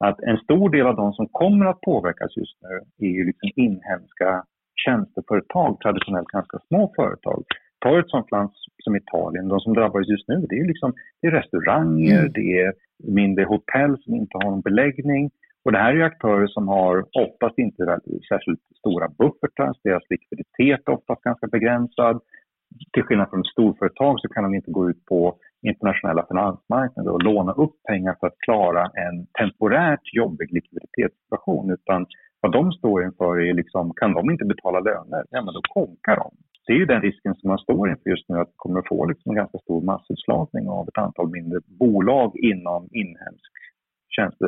att 0.05 0.21
en 0.21 0.37
stor 0.37 0.71
del 0.71 0.87
av 0.87 0.97
de 0.97 1.13
som 1.13 1.29
kommer 1.29 1.67
att 1.67 1.81
påverkas 1.81 2.37
just 2.37 2.59
nu 2.63 3.07
är 3.07 3.13
ju 3.13 3.25
liksom 3.25 3.51
inhemska 3.57 4.45
tjänsteföretag, 4.85 5.81
traditionellt 5.81 6.29
ganska 6.29 6.59
små 6.69 6.93
företag. 6.97 7.45
Ta 7.81 7.99
ett 7.99 8.11
sånt 8.11 8.31
land 8.31 8.51
som 8.85 8.97
Italien, 8.97 9.49
de 9.49 9.61
som 9.61 9.75
drabbas 9.75 10.09
just 10.09 10.29
nu, 10.29 10.47
det 10.49 10.59
är, 10.59 10.67
liksom, 10.67 10.93
det 11.21 11.29
är 11.29 11.31
restauranger, 11.31 12.21
mm. 12.21 12.33
det 12.33 12.61
är 12.61 12.73
mindre 13.05 13.45
hotell 13.45 14.03
som 14.03 14.15
inte 14.15 14.39
har 14.39 14.51
någon 14.51 14.61
beläggning, 14.61 15.31
och 15.69 15.73
det 15.73 15.79
här 15.79 15.97
är 15.97 16.05
aktörer 16.05 16.47
som 16.47 16.69
har 16.69 17.05
oftast 17.25 17.59
inte 17.59 17.99
särskilt 18.29 18.61
stora 18.79 19.09
buffertar, 19.09 19.73
deras 19.85 20.03
likviditet 20.11 20.81
är 20.89 20.93
oftast 20.93 21.23
ganska 21.23 21.47
begränsad. 21.47 22.21
Till 22.93 23.03
skillnad 23.03 23.31
från 23.31 23.45
storföretag 23.45 24.21
så 24.21 24.29
kan 24.29 24.45
de 24.45 24.55
inte 24.55 24.71
gå 24.71 24.91
ut 24.91 25.05
på 25.05 25.37
internationella 25.63 26.27
finansmarknader 26.29 27.11
och 27.11 27.23
låna 27.23 27.53
upp 27.53 27.77
pengar 27.89 28.17
för 28.21 28.27
att 28.27 28.39
klara 28.39 28.83
en 29.05 29.27
temporärt 29.41 30.15
jobbig 30.21 30.53
likviditetssituation. 30.53 31.71
Utan 31.71 32.07
vad 32.41 32.53
de 32.53 32.73
står 32.73 33.05
inför 33.05 33.41
är 33.41 33.55
liksom, 33.55 33.93
kan 33.97 34.13
de 34.15 34.31
inte 34.31 34.45
betala 34.45 34.81
löner, 34.81 35.25
ja 35.31 35.43
men 35.45 35.55
då 35.55 35.61
konkar 35.63 36.17
de. 36.17 36.31
Det 36.67 36.73
är 36.73 36.77
ju 36.77 36.87
den 36.87 37.03
risken 37.03 37.35
som 37.35 37.49
man 37.49 37.59
står 37.59 37.91
inför 37.91 38.11
just 38.11 38.29
nu, 38.29 38.39
att 38.39 38.49
vi 38.49 38.55
kommer 38.57 38.79
att 38.81 38.89
få 38.89 39.05
liksom 39.05 39.31
en 39.31 39.37
ganska 39.37 39.59
stor 39.59 39.81
massutslagning 39.83 40.69
av 40.69 40.89
ett 40.89 40.99
antal 40.99 41.31
mindre 41.31 41.61
bolag 41.67 42.37
inom 42.37 42.89
inhemsk 42.93 43.53
tjänste, 44.19 44.47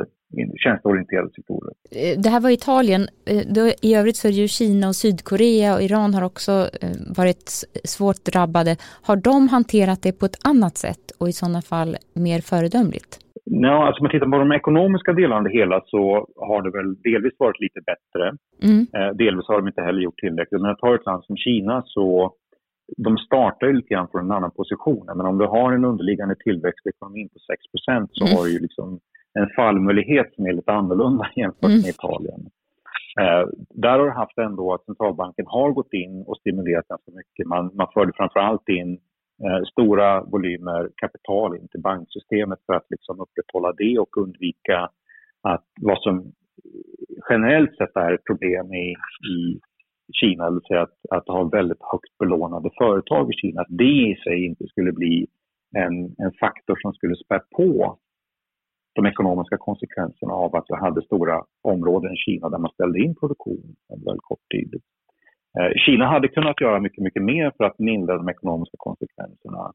tjänsteorienterade 0.63 1.29
sektorer. 1.35 1.73
Eh, 2.01 2.13
det 2.23 2.29
här 2.29 2.41
var 2.45 2.49
Italien. 2.49 3.01
Eh, 3.31 3.67
I 3.87 3.95
övrigt 3.99 4.17
så 4.19 4.27
är 4.27 4.31
det 4.31 4.43
ju 4.45 4.47
Kina 4.47 4.87
och 4.87 4.95
Sydkorea 4.95 5.75
och 5.75 5.81
Iran 5.87 6.13
har 6.13 6.23
också 6.31 6.51
eh, 6.81 6.97
varit 7.17 7.45
svårt 7.93 8.21
drabbade. 8.31 8.71
Har 9.07 9.17
de 9.29 9.47
hanterat 9.55 9.99
det 10.05 10.13
på 10.19 10.25
ett 10.25 10.39
annat 10.51 10.75
sätt 10.77 11.05
och 11.19 11.29
i 11.29 11.33
sådana 11.41 11.61
fall 11.61 11.91
mer 12.25 12.39
föredömligt? 12.51 13.11
Ja, 13.45 13.87
alltså 13.87 13.99
om 13.99 14.03
man 14.03 14.11
tittar 14.11 14.31
på 14.31 14.37
de 14.37 14.51
ekonomiska 14.51 15.13
delarna 15.13 15.35
av 15.35 15.43
det 15.43 15.57
hela 15.59 15.81
så 15.85 16.03
har 16.35 16.61
det 16.61 16.71
väl 16.77 16.89
delvis 17.09 17.35
varit 17.37 17.59
lite 17.65 17.79
bättre. 17.91 18.25
Mm. 18.69 18.81
delvis 19.17 19.47
har 19.47 19.57
de 19.57 19.67
inte 19.67 19.81
heller 19.81 20.01
gjort 20.01 20.19
tillräckligt. 20.19 20.61
Men 20.61 20.69
jag 20.73 20.79
tar 20.79 20.95
ett 20.95 21.05
land 21.05 21.23
som 21.23 21.37
Kina 21.37 21.83
så 21.85 22.33
de 22.97 23.17
startar 23.17 23.67
ju 23.67 23.73
lite 23.73 23.93
grann 23.93 24.07
från 24.11 24.25
en 24.25 24.31
annan 24.31 24.51
position. 24.51 25.05
Men 25.05 25.25
om 25.25 25.37
du 25.37 25.45
har 25.45 25.73
en 25.73 25.85
underliggande 25.85 26.35
tillväxt 26.35 26.85
i 26.85 26.89
ekonomin 26.89 27.29
på 27.29 27.39
6% 27.89 28.07
så 28.11 28.25
mm. 28.25 28.37
har 28.37 28.45
du 28.45 28.51
ju 28.51 28.59
liksom 28.59 28.99
en 29.39 29.49
fallmöjlighet 29.55 30.33
som 30.35 30.45
är 30.45 30.53
lite 30.53 30.71
annorlunda 30.71 31.29
jämfört 31.35 31.61
med 31.61 31.71
mm. 31.71 31.89
Italien. 31.89 32.49
Eh, 33.19 33.47
där 33.69 33.99
har 33.99 34.05
du 34.05 34.11
haft 34.11 34.37
ändå 34.37 34.73
att 34.73 34.85
centralbanken 34.85 35.45
har 35.47 35.71
gått 35.71 35.93
in 35.93 36.23
och 36.27 36.37
stimulerat 36.37 36.87
ganska 36.87 37.11
mycket. 37.11 37.47
Man, 37.47 37.71
man 37.73 37.87
förde 37.93 38.11
framförallt 38.15 38.69
in 38.69 38.99
eh, 39.43 39.63
stora 39.71 40.23
volymer 40.23 40.89
kapital 40.95 41.57
in 41.57 41.67
till 41.67 41.81
banksystemet 41.81 42.59
för 42.65 42.73
att 42.73 42.85
liksom 42.89 43.19
upprätthålla 43.19 43.73
det 43.77 43.99
och 43.99 44.17
undvika 44.17 44.89
att 45.41 45.65
vad 45.81 46.01
som 46.01 46.31
generellt 47.29 47.77
sett 47.77 47.95
är 47.95 48.13
ett 48.13 48.25
problem 48.25 48.73
i, 48.73 48.95
i 49.33 49.59
Kina, 50.13 50.45
det 50.45 50.53
vill 50.53 50.67
säga 50.67 50.81
att, 50.81 50.99
att 51.09 51.27
ha 51.27 51.43
väldigt 51.43 51.81
högt 51.91 52.17
belånade 52.19 52.69
företag 52.77 53.29
i 53.29 53.33
Kina, 53.33 53.61
att 53.61 53.77
det 53.77 53.83
i 54.11 54.15
sig 54.23 54.45
inte 54.45 54.67
skulle 54.67 54.91
bli 54.91 55.27
en, 55.75 56.15
en 56.17 56.31
faktor 56.39 56.75
som 56.81 56.93
skulle 56.93 57.15
spä 57.15 57.39
på 57.57 57.97
de 58.93 59.05
ekonomiska 59.05 59.57
konsekvenserna 59.57 60.33
av 60.33 60.55
att 60.55 60.65
vi 60.67 60.75
hade 60.75 61.01
stora 61.01 61.43
områden 61.63 62.13
i 62.13 62.17
Kina 62.17 62.49
där 62.49 62.57
man 62.57 62.71
ställde 62.71 62.99
in 62.99 63.15
produktion 63.15 63.75
under 63.93 64.05
väldigt 64.05 64.29
kort 64.31 64.45
tid. 64.55 64.71
Eh, 65.59 65.71
Kina 65.85 66.05
hade 66.05 66.27
kunnat 66.27 66.61
göra 66.61 66.79
mycket, 66.79 67.03
mycket 67.03 67.23
mer 67.23 67.51
för 67.57 67.63
att 67.63 67.79
mildra 67.79 68.17
de 68.17 68.29
ekonomiska 68.29 68.77
konsekvenserna. 68.77 69.73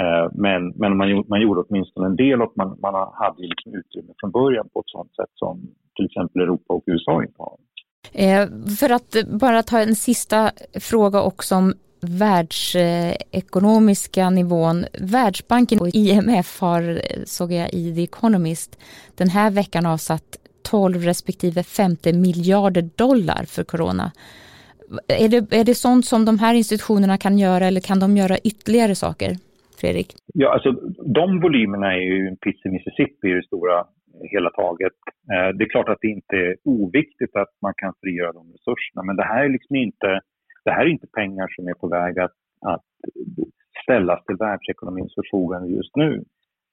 Eh, 0.00 0.26
men, 0.34 0.68
men 0.68 0.96
man, 0.96 1.24
man 1.28 1.40
gjorde 1.40 1.60
åtminstone 1.60 2.06
en 2.06 2.16
del 2.16 2.42
och 2.42 2.52
man, 2.56 2.78
man 2.82 2.94
hade 2.94 3.42
liksom 3.42 3.74
utrymme 3.74 4.12
från 4.20 4.30
början 4.30 4.68
på 4.72 4.80
ett 4.80 4.92
sådant 4.94 5.14
sätt 5.16 5.32
som 5.34 5.60
till 5.96 6.06
exempel 6.06 6.42
Europa 6.42 6.74
och 6.74 6.84
USA 6.86 7.22
inte 7.22 7.42
har. 7.42 7.56
Eh, 8.12 8.46
för 8.80 8.90
att 8.92 9.40
bara 9.40 9.62
ta 9.62 9.78
en 9.80 9.94
sista 9.94 10.50
fråga 10.90 11.22
också 11.22 11.54
om 11.54 11.74
världsekonomiska 12.04 14.30
nivån. 14.30 14.84
Världsbanken 15.00 15.80
och 15.80 15.88
IMF 15.94 16.60
har, 16.60 17.00
såg 17.24 17.52
jag 17.52 17.74
i 17.74 17.94
The 17.94 18.02
Economist, 18.02 18.78
den 19.14 19.28
här 19.28 19.50
veckan 19.50 19.86
avsatt 19.86 20.38
12 20.70 21.02
respektive 21.02 21.62
50 21.62 22.12
miljarder 22.12 22.82
dollar 22.96 23.44
för 23.54 23.64
corona. 23.64 24.12
Är 25.08 25.28
det, 25.28 25.52
är 25.60 25.64
det 25.64 25.74
sånt 25.74 26.06
som 26.06 26.24
de 26.24 26.38
här 26.38 26.54
institutionerna 26.54 27.18
kan 27.18 27.38
göra 27.38 27.66
eller 27.66 27.80
kan 27.80 28.00
de 28.00 28.16
göra 28.16 28.38
ytterligare 28.38 28.94
saker? 28.94 29.30
Fredrik? 29.80 30.08
Ja, 30.34 30.52
alltså 30.54 30.70
de 31.18 31.40
volymerna 31.40 31.94
är 31.94 32.00
ju 32.00 32.28
en 32.28 32.36
piss 32.36 32.60
i 32.64 32.68
Mississippi 32.68 33.28
i 33.28 33.34
det 33.34 33.46
stora 33.46 33.78
eh, 33.78 33.84
hela 34.34 34.50
taget. 34.50 34.98
Eh, 35.32 35.48
det 35.56 35.64
är 35.64 35.68
klart 35.68 35.88
att 35.88 35.98
det 36.00 36.08
inte 36.08 36.36
är 36.36 36.56
oviktigt 36.64 37.36
att 37.36 37.52
man 37.62 37.74
kan 37.76 37.92
frigöra 38.00 38.32
de 38.32 38.52
resurserna, 38.56 39.02
men 39.06 39.16
det 39.16 39.24
här 39.24 39.44
är 39.44 39.48
liksom 39.48 39.76
inte, 39.76 40.20
det 40.64 40.70
här 40.70 40.84
är 40.84 40.88
inte 40.88 41.06
pengar 41.06 41.48
som 41.56 41.68
är 41.68 41.74
på 41.74 41.88
väg 41.88 42.18
att, 42.18 42.32
att 42.60 42.84
ställas 43.82 44.24
till 44.24 44.36
världsekonomins 44.36 45.14
förfogande 45.14 45.68
just 45.68 45.96
nu. 45.96 46.24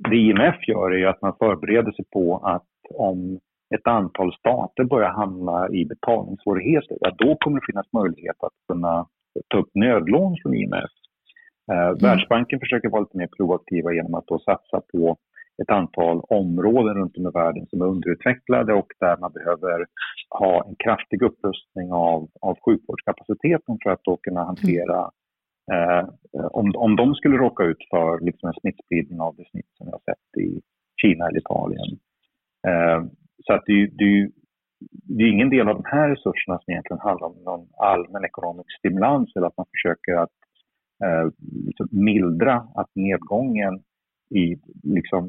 Det 0.09 0.15
IMF 0.15 0.67
gör 0.67 0.93
är 0.93 1.07
att 1.07 1.21
man 1.21 1.35
förbereder 1.39 1.91
sig 1.91 2.05
på 2.13 2.37
att 2.37 2.67
om 2.93 3.39
ett 3.75 3.87
antal 3.87 4.33
stater 4.33 4.83
börjar 4.83 5.09
hamna 5.09 5.69
i 5.69 5.85
betalningssvårigheter, 5.85 6.97
ja, 7.01 7.11
då 7.17 7.35
kommer 7.35 7.59
det 7.59 7.65
finnas 7.65 7.93
möjlighet 7.93 8.35
att 8.39 8.53
kunna 8.67 9.07
ta 9.47 9.57
upp 9.57 9.69
nödlån 9.73 10.37
från 10.43 10.53
IMF. 10.53 10.91
Eh, 11.71 11.87
mm. 11.87 11.97
Världsbanken 11.97 12.59
försöker 12.59 12.89
vara 12.89 13.01
lite 13.01 13.17
mer 13.17 13.29
proaktiva 13.37 13.93
genom 13.93 14.13
att 14.13 14.27
då 14.27 14.39
satsa 14.39 14.81
på 14.91 15.17
ett 15.61 15.69
antal 15.69 16.21
områden 16.29 16.95
runt 16.95 17.17
om 17.17 17.27
i 17.27 17.31
världen 17.33 17.65
som 17.67 17.81
är 17.81 17.85
underutvecklade 17.85 18.73
och 18.73 18.87
där 18.99 19.17
man 19.17 19.31
behöver 19.31 19.85
ha 20.29 20.65
en 20.67 20.75
kraftig 20.75 21.21
upprustning 21.21 21.91
av, 21.91 22.29
av 22.41 22.57
sjukvårdskapaciteten 22.65 23.77
för 23.83 23.89
att 23.89 24.03
då 24.03 24.17
kunna 24.17 24.43
hantera 24.43 25.11
eh, 25.73 26.09
om, 26.51 26.71
om 26.75 26.95
de 26.95 27.15
skulle 27.15 27.37
råka 27.37 27.63
ut 27.63 27.83
för 27.89 28.19
liksom 28.25 28.47
en 28.47 28.59
smittspridning 28.61 29.19
av 29.19 29.35
det 29.35 29.49
snitt 29.49 29.71
som 29.77 29.85
vi 29.87 29.91
har 29.91 30.01
sett 30.05 30.43
i 30.43 30.61
Kina 31.01 31.27
eller 31.27 31.39
Italien. 31.39 31.99
Eh, 32.67 33.05
så 33.45 33.53
att 33.53 33.63
det, 33.65 33.87
det, 33.93 34.29
det 35.17 35.23
är 35.23 35.31
ingen 35.31 35.49
del 35.49 35.69
av 35.69 35.75
de 35.75 35.83
här 35.85 36.09
resurserna 36.09 36.59
som 36.59 36.71
egentligen 36.71 36.99
handlar 36.99 37.27
om 37.27 37.43
någon 37.43 37.67
allmän 37.77 38.25
ekonomisk 38.25 38.77
stimulans 38.79 39.35
eller 39.35 39.47
att 39.47 39.57
man 39.57 39.65
försöker 39.75 40.13
att 40.23 40.37
eh, 41.03 41.25
liksom 41.65 41.87
mildra 41.91 42.55
att 42.75 42.91
nedgången 42.95 43.83
i, 44.31 44.57
liksom, 44.83 45.23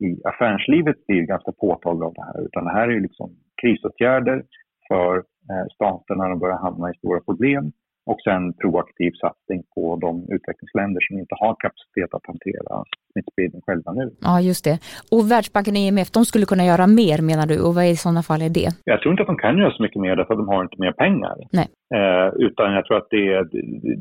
i 0.00 0.08
affärslivet 0.24 1.06
blir 1.06 1.22
ganska 1.22 1.52
påtaglig 1.52 2.06
av 2.06 2.14
det 2.14 2.24
här. 2.24 2.44
Utan 2.46 2.64
det 2.64 2.70
här 2.70 2.88
är 2.88 3.00
liksom 3.00 3.36
krisåtgärder 3.62 4.44
för 4.88 5.16
eh, 5.50 5.66
stater 5.74 6.14
när 6.14 6.28
de 6.28 6.38
börjar 6.38 6.58
hamna 6.58 6.90
i 6.90 6.94
stora 6.94 7.20
problem 7.20 7.72
och 8.06 8.20
sen 8.26 8.52
proaktiv 8.52 9.12
satsning 9.20 9.62
på 9.74 9.96
de 9.96 10.12
utvecklingsländer 10.34 11.00
som 11.06 11.18
inte 11.18 11.34
har 11.42 11.54
kapacitet 11.64 12.14
att 12.14 12.26
hantera 12.26 12.84
smittspridning 13.12 13.60
själva 13.66 13.92
nu. 13.92 14.10
Ja, 14.20 14.40
just 14.40 14.64
det. 14.64 14.76
Och 15.14 15.30
Världsbanken 15.30 15.74
och 15.74 15.84
IMF, 15.86 16.10
de 16.10 16.24
skulle 16.24 16.46
kunna 16.46 16.64
göra 16.64 16.86
mer 16.86 17.18
menar 17.30 17.46
du? 17.52 17.56
Och 17.66 17.74
vad 17.74 17.84
i 17.86 17.96
sådana 17.96 18.22
fall 18.22 18.42
är 18.42 18.52
det? 18.60 18.70
Jag 18.84 19.00
tror 19.00 19.12
inte 19.12 19.22
att 19.22 19.32
de 19.34 19.36
kan 19.36 19.58
göra 19.58 19.72
så 19.72 19.82
mycket 19.82 20.00
mer 20.04 20.16
därför 20.16 20.32
att 20.34 20.42
de 20.44 20.48
har 20.48 20.62
inte 20.62 20.80
mer 20.84 20.92
pengar. 20.92 21.34
Nej. 21.58 21.68
Eh, 21.98 22.28
utan 22.46 22.72
jag 22.72 22.84
tror 22.86 22.96
att 22.96 23.10
det, 23.10 23.26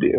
det, 0.01 0.11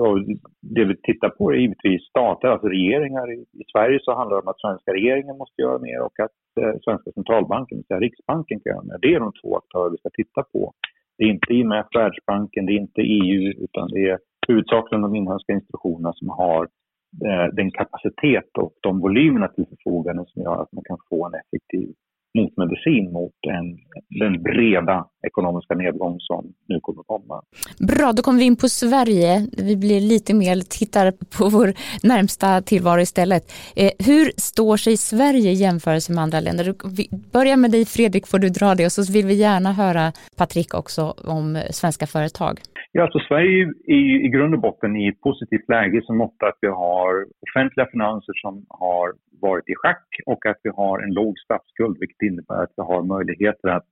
det 0.76 0.84
vi 0.84 0.96
tittar 0.96 1.28
på 1.28 1.52
är 1.52 1.56
givetvis 1.56 2.02
stater, 2.12 2.48
alltså 2.48 2.68
regeringar. 2.68 3.32
I, 3.32 3.38
I, 3.60 3.64
Sverige 3.72 3.98
så 4.02 4.14
handlar 4.18 4.36
det 4.36 4.42
om 4.42 4.48
att 4.48 4.60
svenska 4.60 4.92
regeringen 4.92 5.38
måste 5.38 5.62
göra 5.62 5.78
mer 5.78 6.00
och 6.06 6.16
att 6.26 6.38
eh, 6.60 6.74
svenska 6.84 7.10
centralbanken, 7.12 7.76
det 7.76 7.80
vill 7.80 7.86
säga 7.86 8.00
Riksbanken, 8.00 8.60
kan 8.60 8.72
göra 8.72 8.82
mer. 8.82 8.98
Det 9.02 9.14
är 9.14 9.20
de 9.20 9.32
två 9.42 9.56
aktörer 9.56 9.90
vi 9.90 9.98
ska 9.98 10.10
titta 10.10 10.42
på. 10.52 10.72
Det 11.20 11.26
är 11.26 11.30
inte 11.30 11.54
IMF, 11.54 11.86
Världsbanken, 11.94 12.66
det 12.66 12.72
är 12.72 12.80
inte 12.86 13.00
EU 13.00 13.52
utan 13.64 13.88
det 13.88 14.08
är 14.10 14.18
huvudsakligen 14.48 15.02
de 15.02 15.14
inhemska 15.14 15.52
institutionerna 15.52 16.12
som 16.12 16.28
har 16.28 16.62
eh, 17.26 17.46
den 17.52 17.70
kapacitet 17.70 18.50
och 18.58 18.72
de 18.82 19.00
volymerna 19.00 19.48
till 19.48 19.66
förfogande 19.66 20.24
som 20.26 20.42
gör 20.42 20.62
att 20.62 20.72
man 20.72 20.84
kan 20.84 20.98
få 21.08 21.26
en 21.26 21.34
effektiv 21.34 21.94
motmedicin 22.38 23.12
mot 23.12 23.32
en, 23.54 23.66
den 24.20 24.42
breda 24.42 25.06
ekonomiska 25.26 25.74
nedgång 25.74 26.16
som 26.20 26.52
nu 26.68 26.80
kommer 26.80 27.00
att 27.00 27.06
komma. 27.06 27.42
Bra, 27.78 28.12
då 28.12 28.22
kommer 28.22 28.38
vi 28.38 28.44
in 28.44 28.56
på 28.56 28.68
Sverige. 28.68 29.46
Vi 29.52 29.76
blir 29.76 30.00
lite 30.00 30.34
mer, 30.34 30.56
tittar 30.60 31.12
på 31.38 31.48
vår 31.48 31.72
närmsta 32.02 32.62
tillvaro 32.62 33.00
istället. 33.00 33.52
Eh, 33.76 33.90
hur 33.98 34.32
står 34.36 34.76
sig 34.76 34.96
Sverige 34.96 35.50
i 35.50 35.54
jämförelse 35.54 36.12
med 36.12 36.22
andra 36.22 36.40
länder? 36.40 36.74
Vi 36.96 37.08
börjar 37.32 37.56
med 37.56 37.70
dig 37.70 37.84
Fredrik, 37.84 38.26
får 38.26 38.38
du 38.38 38.48
dra 38.48 38.74
det 38.74 38.86
och 38.86 38.92
så 38.92 39.12
vill 39.12 39.26
vi 39.26 39.34
gärna 39.34 39.72
höra 39.72 40.12
Patrik 40.36 40.74
också 40.74 41.14
om 41.24 41.62
svenska 41.70 42.06
företag. 42.06 42.60
Ja, 42.92 43.02
alltså 43.02 43.18
Sverige 43.18 43.72
är 43.86 44.24
i 44.26 44.28
grund 44.28 44.54
och 44.54 44.60
botten 44.60 44.96
i 44.96 45.08
ett 45.08 45.20
positivt 45.20 45.68
läge 45.68 46.02
som 46.02 46.16
mått 46.16 46.42
att 46.42 46.58
vi 46.60 46.68
har 46.68 47.26
offentliga 47.40 47.86
finanser 47.86 48.32
som 48.36 48.66
har 48.68 49.12
varit 49.40 49.68
i 49.68 49.74
schack 49.74 50.06
och 50.26 50.46
att 50.46 50.60
vi 50.62 50.70
har 50.70 51.02
en 51.02 51.14
låg 51.14 51.38
statsskuld 51.38 51.96
vilket 52.00 52.22
innebär 52.22 52.62
att 52.62 52.72
vi 52.76 52.82
har 52.82 53.02
möjligheter 53.02 53.68
att 53.68 53.86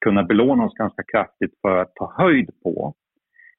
kunna 0.00 0.22
belåna 0.22 0.64
oss 0.64 0.74
ganska 0.74 1.02
kraftigt 1.02 1.54
för 1.62 1.78
att 1.78 1.94
ta 1.94 2.14
höjd 2.16 2.50
på 2.62 2.94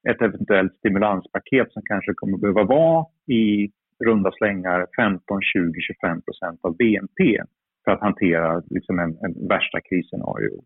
ett 0.10 0.22
eventuellt 0.22 0.76
stimulanspaket 0.76 1.72
som 1.72 1.82
kanske 1.86 2.14
kommer 2.14 2.34
att 2.36 2.42
behöva 2.42 2.64
vara 2.64 3.06
i 3.28 3.72
runda 4.06 4.32
slängar 4.32 4.88
15, 4.96 5.40
20, 5.42 5.82
25 5.82 6.22
procent 6.22 6.60
av 6.64 6.78
BNP 6.78 7.44
för 7.86 7.92
att 7.92 8.02
hantera 8.02 8.62
liksom 8.70 9.00
en, 9.00 9.18
en 9.22 9.48
värsta 9.48 9.82
krisscenario. 9.82 10.64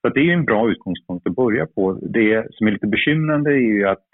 Så 0.00 0.08
det 0.08 0.20
är 0.20 0.32
en 0.32 0.44
bra 0.44 0.70
utgångspunkt 0.70 1.26
att 1.26 1.36
börja 1.36 1.66
på. 1.66 1.92
Det 1.92 2.46
som 2.50 2.66
är 2.66 2.70
lite 2.70 2.86
bekymrande 2.86 3.50
är 3.50 3.74
ju 3.76 3.84
att 3.88 4.04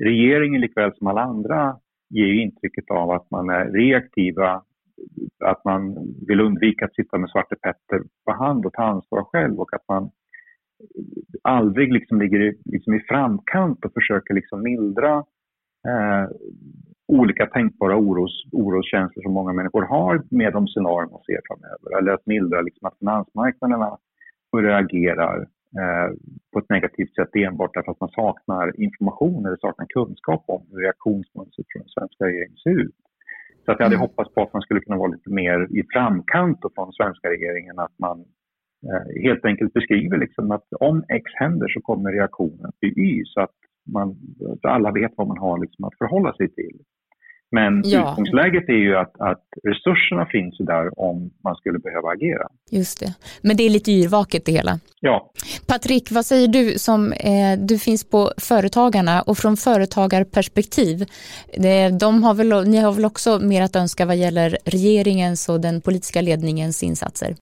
regeringen 0.00 0.60
likväl 0.60 0.94
som 0.94 1.06
alla 1.06 1.20
andra 1.20 1.76
ger 2.10 2.42
intrycket 2.42 2.90
av 2.90 3.10
att 3.10 3.30
man 3.30 3.50
är 3.50 3.64
reaktiva, 3.70 4.62
att 5.44 5.64
man 5.64 5.96
vill 6.26 6.40
undvika 6.40 6.84
att 6.84 6.94
sitta 6.94 7.18
med 7.18 7.30
Svarte 7.30 7.56
Petter 7.56 8.02
på 8.24 8.32
hand 8.32 8.66
och 8.66 8.72
ta 8.72 8.82
ansvar 8.82 9.24
själv 9.24 9.60
och 9.60 9.74
att 9.74 9.88
man 9.88 10.10
aldrig 11.42 11.92
liksom 11.92 12.20
ligger 12.20 12.40
i, 12.40 12.58
liksom 12.64 12.94
i 12.94 13.00
framkant 13.00 13.84
och 13.84 13.92
försöker 13.92 14.34
liksom 14.34 14.62
mildra 14.62 15.24
eh, 15.88 16.28
olika 17.08 17.46
tänkbara 17.46 17.96
oros, 17.96 18.44
oroskänslor 18.52 19.22
som 19.22 19.32
många 19.32 19.52
människor 19.52 19.82
har 19.82 20.22
med 20.30 20.52
de 20.52 20.66
scenarier 20.66 21.10
man 21.10 21.22
ser 21.22 21.40
framöver. 21.48 21.98
Eller 21.98 22.12
att 22.12 22.26
mildra 22.26 22.60
liksom 22.60 22.86
att 22.88 22.98
finansmarknaderna 22.98 23.98
börjar 24.54 24.82
agera 24.84 25.26
eh, 25.80 26.08
på 26.52 26.58
ett 26.58 26.70
negativt 26.76 27.14
sätt 27.14 27.32
enbart 27.46 27.74
därför 27.74 27.92
att 27.92 28.00
man 28.00 28.16
saknar 28.22 28.80
information 28.86 29.46
eller 29.46 29.56
saknar 29.56 29.86
kunskap 29.86 30.44
om 30.46 30.62
hur 30.70 30.80
reaktionsmönstret 30.86 31.66
från 31.70 31.82
den 31.82 31.94
svenska 31.96 32.24
regeringen 32.24 32.56
ser 32.64 32.76
ut. 32.84 33.00
Så 33.64 33.72
att 33.72 33.78
jag 33.78 33.86
hade 33.86 34.00
mm. 34.00 34.06
hoppats 34.06 34.34
på 34.34 34.42
att 34.42 34.52
man 34.52 34.62
skulle 34.62 34.80
kunna 34.80 34.98
vara 35.02 35.14
lite 35.16 35.30
mer 35.30 35.58
i 35.78 35.82
framkant 35.94 36.58
från 36.74 36.86
den 36.88 36.98
svenska 37.00 37.26
regeringen, 37.36 37.78
att 37.78 37.98
man 37.98 38.18
eh, 38.88 39.22
helt 39.26 39.44
enkelt 39.44 39.72
beskriver 39.72 40.18
liksom 40.18 40.50
att 40.50 40.68
om 40.88 41.04
X 41.08 41.24
händer 41.34 41.68
så 41.68 41.80
kommer 41.80 42.12
reaktionen 42.12 42.72
bli 42.80 42.90
Y 43.08 43.22
så 43.24 43.40
att 43.40 43.56
man, 43.94 44.16
så 44.60 44.68
alla 44.68 44.90
vet 44.92 45.12
vad 45.16 45.28
man 45.28 45.38
har 45.38 45.58
liksom 45.58 45.84
att 45.84 45.98
förhålla 45.98 46.32
sig 46.34 46.48
till. 46.48 46.78
Men 47.54 47.82
ja. 47.84 48.10
utgångsläget 48.10 48.68
är 48.68 48.82
ju 48.86 48.96
att, 48.96 49.20
att 49.20 49.44
resurserna 49.62 50.26
finns 50.26 50.54
där 50.58 51.00
om 51.00 51.30
man 51.44 51.54
skulle 51.56 51.78
behöva 51.78 52.08
agera. 52.08 52.46
Just 52.70 53.00
det. 53.00 53.14
Men 53.42 53.56
det 53.56 53.62
är 53.62 53.70
lite 53.70 53.92
yrvaket 53.92 54.44
det 54.44 54.52
hela. 54.52 54.78
Ja. 55.00 55.30
Patrik, 55.66 56.10
vad 56.10 56.26
säger 56.26 56.48
du 56.48 56.78
som 56.78 57.12
eh, 57.12 57.58
du 57.58 57.78
finns 57.78 58.10
på 58.10 58.30
Företagarna 58.38 59.22
och 59.22 59.38
från 59.38 59.56
företagarperspektiv? 59.56 61.02
Eh, 61.52 61.96
de 62.00 62.22
har 62.22 62.34
väl, 62.34 62.68
ni 62.68 62.76
har 62.76 62.92
väl 62.92 63.04
också 63.04 63.38
mer 63.38 63.62
att 63.62 63.76
önska 63.76 64.06
vad 64.06 64.16
gäller 64.16 64.58
regeringens 64.64 65.48
och 65.48 65.60
den 65.60 65.80
politiska 65.80 66.20
ledningens 66.20 66.82
insatser? 66.82 67.36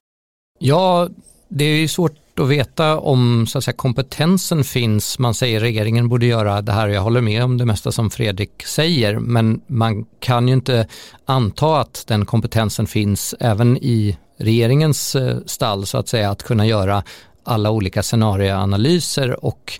Ja, 0.59 1.09
det 1.47 1.63
är 1.63 1.77
ju 1.81 1.87
svårt 1.87 2.22
att 2.39 2.47
veta 2.47 2.99
om 2.99 3.47
så 3.47 3.57
att 3.57 3.63
säga, 3.63 3.75
kompetensen 3.75 4.63
finns. 4.63 5.19
Man 5.19 5.33
säger 5.33 5.59
regeringen 5.59 6.09
borde 6.09 6.25
göra 6.25 6.61
det 6.61 6.71
här 6.71 6.87
och 6.87 6.93
jag 6.93 7.01
håller 7.01 7.21
med 7.21 7.43
om 7.43 7.57
det 7.57 7.65
mesta 7.65 7.91
som 7.91 8.09
Fredrik 8.09 8.65
säger 8.65 9.19
men 9.19 9.61
man 9.67 10.05
kan 10.19 10.47
ju 10.47 10.53
inte 10.53 10.87
anta 11.25 11.79
att 11.79 12.03
den 12.07 12.25
kompetensen 12.25 12.87
finns 12.87 13.35
även 13.39 13.77
i 13.77 14.17
regeringens 14.37 15.15
eh, 15.15 15.37
stall 15.45 15.85
så 15.85 15.97
att 15.97 16.07
säga 16.07 16.31
att 16.31 16.43
kunna 16.43 16.65
göra 16.65 17.03
alla 17.43 17.71
olika 17.71 18.03
scenarioanalyser 18.03 19.45
och 19.45 19.79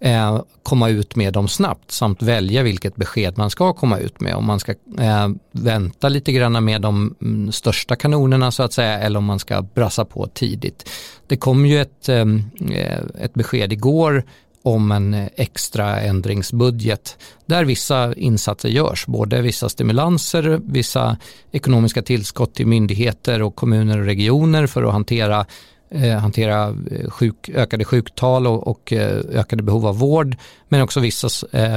eh, 0.00 0.42
komma 0.62 0.88
ut 0.88 1.16
med 1.16 1.32
dem 1.32 1.48
snabbt 1.48 1.90
samt 1.90 2.22
välja 2.22 2.62
vilket 2.62 2.96
besked 2.96 3.38
man 3.38 3.50
ska 3.50 3.72
komma 3.72 3.98
ut 3.98 4.20
med. 4.20 4.34
Om 4.34 4.44
man 4.46 4.60
ska 4.60 4.72
eh, 4.98 5.28
vänta 5.52 6.08
lite 6.08 6.32
grann 6.32 6.64
med 6.64 6.82
de 6.82 7.14
mm, 7.22 7.52
största 7.52 7.96
kanonerna 7.96 8.50
så 8.50 8.62
att 8.62 8.72
säga 8.72 8.98
eller 8.98 9.18
om 9.18 9.24
man 9.24 9.38
ska 9.38 9.62
brassa 9.62 10.04
på 10.04 10.26
tidigt. 10.26 10.90
Det 11.26 11.36
kom 11.36 11.66
ju 11.66 11.80
ett, 11.80 12.08
ehm, 12.08 12.42
eh, 12.70 12.98
ett 13.20 13.34
besked 13.34 13.72
igår 13.72 14.24
om 14.62 14.92
en 14.92 15.28
extra 15.36 16.00
ändringsbudget 16.00 17.18
där 17.46 17.64
vissa 17.64 18.14
insatser 18.14 18.68
görs, 18.68 19.06
både 19.06 19.42
vissa 19.42 19.68
stimulanser, 19.68 20.60
vissa 20.64 21.16
ekonomiska 21.52 22.02
tillskott 22.02 22.54
till 22.54 22.66
myndigheter 22.66 23.42
och 23.42 23.56
kommuner 23.56 23.98
och 23.98 24.04
regioner 24.04 24.66
för 24.66 24.82
att 24.82 24.92
hantera 24.92 25.46
Eh, 25.94 26.18
hantera 26.18 26.76
eh, 26.90 27.10
sjuk, 27.10 27.48
ökade 27.48 27.84
sjuktal 27.84 28.46
och, 28.46 28.66
och 28.66 28.92
eh, 28.92 29.20
ökade 29.32 29.62
behov 29.62 29.86
av 29.86 29.98
vård, 29.98 30.36
men 30.68 30.82
också 30.82 31.00
vissa, 31.00 31.28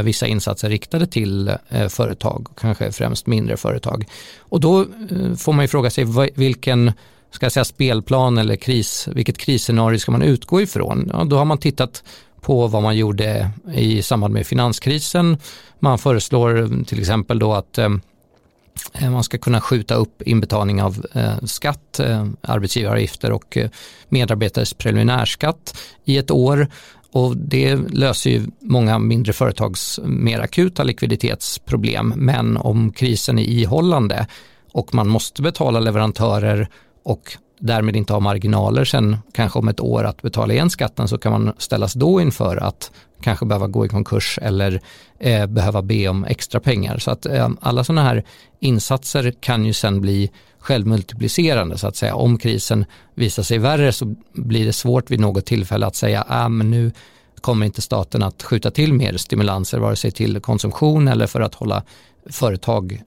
vissa 0.04 0.28
insatser 0.28 0.70
riktade 0.70 1.08
till 1.08 1.52
företag, 1.90 2.48
kanske 2.58 2.92
främst 2.92 3.28
mindre 3.28 3.58
företag. 3.58 4.06
Och 4.40 4.60
då 4.60 4.86
får 5.38 5.54
man 5.54 5.64
ju 5.64 5.68
fråga 5.68 5.90
sig 5.90 6.06
vilken 6.36 6.92
ska 7.32 7.46
jag 7.46 7.54
säga, 7.54 7.66
spelplan 7.66 8.38
eller 8.38 8.56
kris, 8.56 9.08
vilket 9.12 9.38
krisscenario 9.38 10.00
ska 10.00 10.12
man 10.12 10.22
utgå 10.22 10.62
ifrån? 10.62 11.10
Ja, 11.14 11.24
då 11.24 11.38
har 11.38 11.46
man 11.46 11.58
tittat 11.58 12.04
på 12.42 12.68
vad 12.68 12.84
man 12.84 12.98
gjorde 12.98 13.50
i 13.74 14.02
samband 14.02 14.34
med 14.34 14.48
finanskrisen. 14.48 15.38
Man 15.80 16.00
föreslår 16.00 16.60
mm, 16.60 16.86
till 16.86 17.00
exempel 17.00 17.40
då 17.40 17.54
att 17.54 17.78
Eh, 17.78 17.90
Eh, 18.94 19.10
man 19.10 19.24
ska 19.24 19.38
kunna 19.38 19.62
skjuta 19.62 19.96
upp 19.96 20.22
inbetalning 20.22 20.82
av 20.82 21.06
eh, 21.14 21.38
skatt, 21.44 22.00
eh, 22.00 22.26
arbetsgivaravgifter 22.42 23.32
och 23.32 23.58
medarbetares 24.10 24.74
preliminärskatt 24.74 25.78
i 26.06 26.18
ett 26.18 26.32
år 26.32 26.68
och 27.12 27.38
det 27.38 27.76
löser 27.76 28.30
ju 28.30 28.48
många 28.60 29.00
mindre 29.00 29.34
företags 29.34 30.00
mer 30.04 30.40
akuta 30.40 30.84
likviditetsproblem. 30.84 32.14
Men 32.16 32.58
om 32.58 32.92
krisen 32.92 33.40
är 33.40 33.44
ihållande 33.44 34.28
och 34.72 34.96
man 34.96 35.08
måste 35.08 35.42
betala 35.42 35.80
leverantörer 35.80 36.68
och 37.04 37.38
därmed 37.60 37.96
inte 37.96 38.14
ha 38.14 38.20
marginaler 38.20 38.86
sen 38.86 39.18
kanske 39.34 39.60
om 39.60 39.68
ett 39.68 39.80
år 39.80 40.04
att 40.04 40.22
betala 40.22 40.54
igen 40.54 40.70
skatten 40.70 41.08
så 41.08 41.18
kan 41.18 41.32
man 41.32 41.54
ställas 41.58 41.94
då 41.94 42.22
inför 42.22 42.58
att 42.58 42.92
kanske 43.24 43.46
behöva 43.46 43.68
gå 43.68 43.86
i 43.86 43.90
konkurs 43.90 44.40
eller 44.42 44.82
eh, 45.20 45.46
behöva 45.46 45.82
be 45.82 46.08
om 46.08 46.26
extra 46.26 46.60
pengar. 46.60 46.98
Så 46.98 47.12
att 47.12 47.26
eh, 47.26 47.50
alla 47.62 47.84
sådana 47.84 48.04
här 48.04 48.24
insatser 48.60 49.34
kan 49.40 49.66
ju 49.66 49.74
sen 49.74 50.02
bli 50.02 50.32
självmultiplicerande 50.60 51.78
så 51.78 51.88
att 51.88 51.96
säga. 51.96 52.16
Om 52.16 52.38
krisen 52.38 52.86
visar 53.16 53.44
sig 53.44 53.58
värre 53.58 53.92
så 53.92 54.16
blir 54.34 54.66
det 54.66 54.74
svårt 54.74 55.12
vid 55.12 55.20
något 55.20 55.46
tillfälle 55.46 55.86
att 55.86 55.96
säga 55.96 56.26
ah, 56.28 56.50
men 56.50 56.72
nu 56.72 56.92
kommer 57.42 57.66
inte 57.66 57.82
staten 57.82 58.24
att 58.24 58.44
skjuta 58.44 58.72
till 58.72 58.94
mer 58.94 59.18
stimulanser 59.18 59.80
vare 59.80 59.96
sig 59.96 60.12
till 60.12 60.40
konsumtion 60.40 61.08
eller 61.08 61.28
för 61.28 61.42
att 61.42 61.56
hålla 61.56 61.84
företag, 62.30 63.02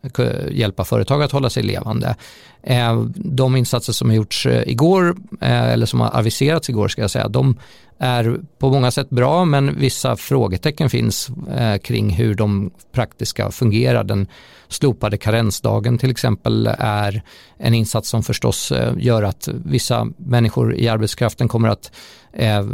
hjälpa 0.51 0.85
företag 0.85 1.23
att 1.23 1.33
hålla 1.33 1.51
sig 1.51 1.63
levande. 1.63 2.17
Eh, 2.63 3.03
de 3.15 3.57
insatser 3.57 3.93
som 3.93 4.09
har 4.09 4.17
gjorts 4.17 4.47
eh, 4.47 4.63
igår, 4.67 5.17
eh, 5.41 5.73
eller 5.73 5.87
som 5.87 6.01
har 6.01 6.17
aviserats 6.19 6.71
igår 6.71 6.89
ska 6.89 7.01
jag 7.01 7.11
säga, 7.11 7.29
de 7.29 7.57
är 7.99 8.41
på 8.59 8.71
många 8.71 8.91
sätt 8.91 9.11
bra 9.11 9.45
men 9.45 9.79
vissa 9.79 10.17
frågetecken 10.17 10.91
finns 10.91 11.31
eh, 11.59 11.79
kring 11.79 12.11
hur 12.11 12.35
de 12.35 12.71
praktiska 12.93 13.51
fungerar. 13.51 14.05
Den 14.05 14.27
slopade 14.69 15.19
karensdagen 15.19 15.99
till 15.99 16.11
exempel 16.11 16.67
är 16.79 17.23
en 17.59 17.75
insats 17.75 18.09
som 18.09 18.23
förstås 18.23 18.73
eh, 18.73 18.93
gör 18.99 19.23
att 19.23 19.49
vissa 19.65 20.07
människor 20.17 20.75
i 20.75 20.89
arbetskraften 20.89 21.49
kommer 21.49 21.69
att 21.69 21.93
eh, 22.33 22.67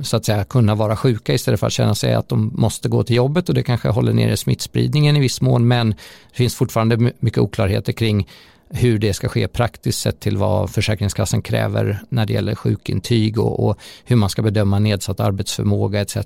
så 0.00 0.16
att 0.16 0.24
säga 0.24 0.44
kunna 0.44 0.74
vara 0.74 0.96
sjuka 0.96 1.34
istället 1.34 1.60
för 1.60 1.66
att 1.66 1.72
känna 1.72 1.94
sig 1.94 2.14
att 2.14 2.28
de 2.28 2.52
måste 2.54 2.88
gå 2.88 3.02
till 3.02 3.16
jobbet 3.16 3.48
och 3.48 3.54
det 3.54 3.62
kanske 3.62 3.88
håller 3.88 4.12
nere 4.12 4.36
smittspridningen 4.36 5.16
i 5.16 5.20
viss 5.20 5.40
mån 5.40 5.68
men 5.68 5.90
det 5.90 6.36
finns 6.36 6.54
fortfarande 6.54 7.12
mycket 7.18 7.38
oklarheter 7.38 7.92
kring 7.92 8.28
hur 8.72 8.98
det 8.98 9.14
ska 9.14 9.28
ske 9.28 9.48
praktiskt 9.48 10.00
sett 10.00 10.20
till 10.20 10.36
vad 10.36 10.70
Försäkringskassan 10.70 11.42
kräver 11.42 12.00
när 12.08 12.26
det 12.26 12.32
gäller 12.32 12.54
sjukintyg 12.54 13.38
och, 13.38 13.68
och, 13.68 13.78
hur 14.04 14.16
man 14.16 14.30
ska 14.30 14.42
bedöma 14.42 14.78
nedsatt 14.78 15.20
arbetsförmåga 15.20 16.00
etc. 16.00 16.16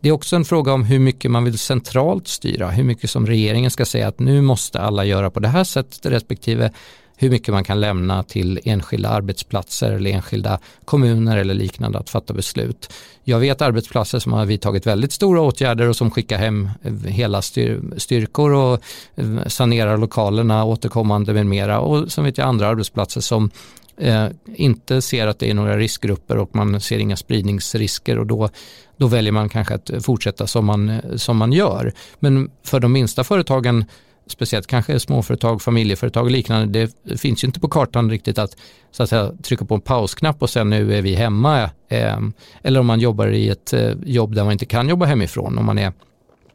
Det 0.00 0.08
är 0.08 0.12
också 0.12 0.36
en 0.36 0.44
fråga 0.44 0.72
om 0.72 0.84
hur 0.84 0.98
mycket 0.98 1.30
man 1.30 1.44
vill 1.44 1.58
centralt 1.58 2.28
styra, 2.28 2.70
hur 2.70 2.84
mycket 2.84 3.10
som 3.10 3.26
regeringen 3.26 3.70
ska 3.70 3.84
säga 3.84 4.08
att 4.08 4.18
nu 4.18 4.42
måste 4.42 4.80
alla 4.80 5.04
göra 5.04 5.30
på 5.30 5.40
det 5.40 5.48
här 5.48 5.64
sättet 5.64 6.06
respektive 6.06 6.72
hur 7.20 7.30
mycket 7.30 7.54
man 7.54 7.64
kan 7.64 7.80
lämna 7.80 8.22
till 8.22 8.60
enskilda 8.64 9.08
arbetsplatser 9.08 9.92
eller 9.92 10.10
enskilda 10.10 10.58
kommuner 10.84 11.36
eller 11.36 11.54
liknande 11.54 11.98
att 11.98 12.10
fatta 12.10 12.34
beslut. 12.34 12.92
Jag 13.24 13.38
vet 13.38 13.62
arbetsplatser 13.62 14.18
som 14.18 14.32
har 14.32 14.46
vidtagit 14.46 14.86
väldigt 14.86 15.12
stora 15.12 15.40
åtgärder 15.40 15.88
och 15.88 15.96
som 15.96 16.10
skickar 16.10 16.38
hem 16.38 16.70
eh, 16.82 16.92
hela 16.92 17.42
styrkor 17.42 18.52
och 18.52 18.80
eh, 19.16 19.46
sanerar 19.46 19.96
lokalerna 19.96 20.64
återkommande 20.64 21.32
med 21.32 21.46
mera 21.46 21.80
och 21.80 22.12
som 22.12 22.24
vet 22.24 22.38
jag 22.38 22.48
andra 22.48 22.68
arbetsplatser 22.68 23.20
som 23.20 23.50
eh, 23.96 24.26
inte 24.54 25.02
ser 25.02 25.26
att 25.26 25.38
det 25.38 25.50
är 25.50 25.54
några 25.54 25.76
riskgrupper 25.76 26.36
och 26.36 26.56
man 26.56 26.80
ser 26.80 26.98
inga 26.98 27.16
spridningsrisker 27.16 28.18
och 28.18 28.26
då, 28.26 28.48
då 28.96 29.06
väljer 29.06 29.32
man 29.32 29.48
kanske 29.48 29.74
att 29.74 29.90
fortsätta 30.00 30.46
som 30.46 30.66
man, 30.66 31.00
som 31.16 31.36
man 31.36 31.52
gör. 31.52 31.92
Men 32.18 32.50
för 32.62 32.80
de 32.80 32.92
minsta 32.92 33.24
företagen 33.24 33.84
speciellt 34.30 34.66
kanske 34.66 35.00
småföretag, 35.00 35.62
familjeföretag 35.62 36.24
och 36.24 36.30
liknande, 36.30 36.88
det 37.02 37.18
finns 37.18 37.44
ju 37.44 37.46
inte 37.46 37.60
på 37.60 37.68
kartan 37.68 38.10
riktigt 38.10 38.38
att, 38.38 38.56
så 38.90 39.02
att 39.02 39.08
säga, 39.08 39.32
trycka 39.42 39.64
på 39.64 39.74
en 39.74 39.80
pausknapp 39.80 40.42
och 40.42 40.50
sen 40.50 40.70
nu 40.70 40.94
är 40.94 41.02
vi 41.02 41.14
hemma. 41.14 41.70
Ehm, 41.88 42.32
eller 42.62 42.80
om 42.80 42.86
man 42.86 43.00
jobbar 43.00 43.26
i 43.26 43.48
ett 43.48 43.72
eh, 43.72 43.92
jobb 44.04 44.34
där 44.34 44.44
man 44.44 44.52
inte 44.52 44.66
kan 44.66 44.88
jobba 44.88 45.06
hemifrån, 45.06 45.58
om 45.58 45.66
man 45.66 45.78
är 45.78 45.92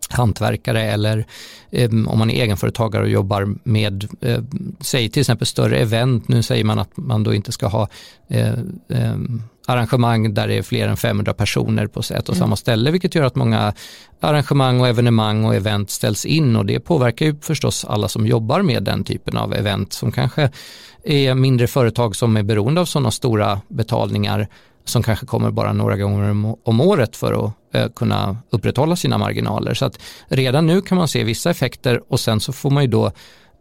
hantverkare 0.10 0.84
eller 0.84 1.26
eh, 1.72 1.90
om 2.08 2.20
man 2.20 2.30
är 2.30 2.44
egenföretagare 2.44 3.04
och 3.04 3.10
jobbar 3.10 3.56
med, 3.64 4.08
eh, 4.22 4.40
säg 4.80 5.10
till 5.10 5.20
exempel 5.20 5.48
större 5.48 5.78
event, 5.78 6.28
nu 6.28 6.44
säger 6.44 6.64
man 6.64 6.80
att 6.80 6.98
man 6.98 7.24
då 7.24 7.34
inte 7.34 7.52
ska 7.52 7.68
ha 7.68 7.88
eh, 8.28 8.54
ehm, 8.90 9.42
arrangemang 9.68 10.34
där 10.34 10.48
det 10.48 10.58
är 10.58 10.62
fler 10.62 10.88
än 10.88 10.98
500 10.98 11.34
personer 11.34 11.88
på 11.88 12.00
ett 12.00 12.30
och 12.30 12.36
mm. 12.36 12.40
samma 12.40 12.56
ställe 12.56 12.92
vilket 12.92 13.16
gör 13.16 13.24
att 13.24 13.36
många 13.36 13.74
arrangemang 14.20 14.82
och 14.82 14.88
evenemang 14.88 15.46
och 15.46 15.56
event 15.56 15.90
ställs 15.90 16.26
in 16.26 16.56
och 16.56 16.66
det 16.66 16.80
påverkar 16.80 17.26
ju 17.26 17.36
förstås 17.42 17.86
alla 17.86 18.08
som 18.08 18.28
jobbar 18.28 18.62
med 18.62 18.84
den 18.84 19.04
typen 19.04 19.38
av 19.38 19.54
event 19.54 19.94
som 19.94 20.12
kanske 20.12 20.52
är 21.04 21.34
mindre 21.34 21.68
företag 21.68 22.16
som 22.16 22.38
är 22.38 22.44
beroende 22.44 22.82
av 22.82 22.86
sådana 22.86 23.12
stora 23.12 23.62
betalningar 23.68 24.48
som 24.86 25.04
kanske 25.04 25.26
kommer 25.26 25.52
bara 25.52 25.74
några 25.74 25.98
gånger 25.98 26.56
om 26.64 26.82
året 26.82 27.16
för 27.16 27.46
att 27.46 27.54
eh, 27.76 27.90
kunna 27.96 28.38
upprätthålla 28.50 28.96
sina 28.96 29.18
marginaler. 29.18 29.74
Så 29.74 29.86
att 29.86 30.00
redan 30.28 30.68
nu 30.68 30.82
kan 30.82 30.98
man 30.98 31.08
se 31.08 31.24
vissa 31.24 31.50
effekter 31.50 32.02
och 32.08 32.20
sen 32.20 32.40
så 32.40 32.54
får 32.54 32.70
man 32.70 32.84
ju 32.84 32.90
då 32.90 33.12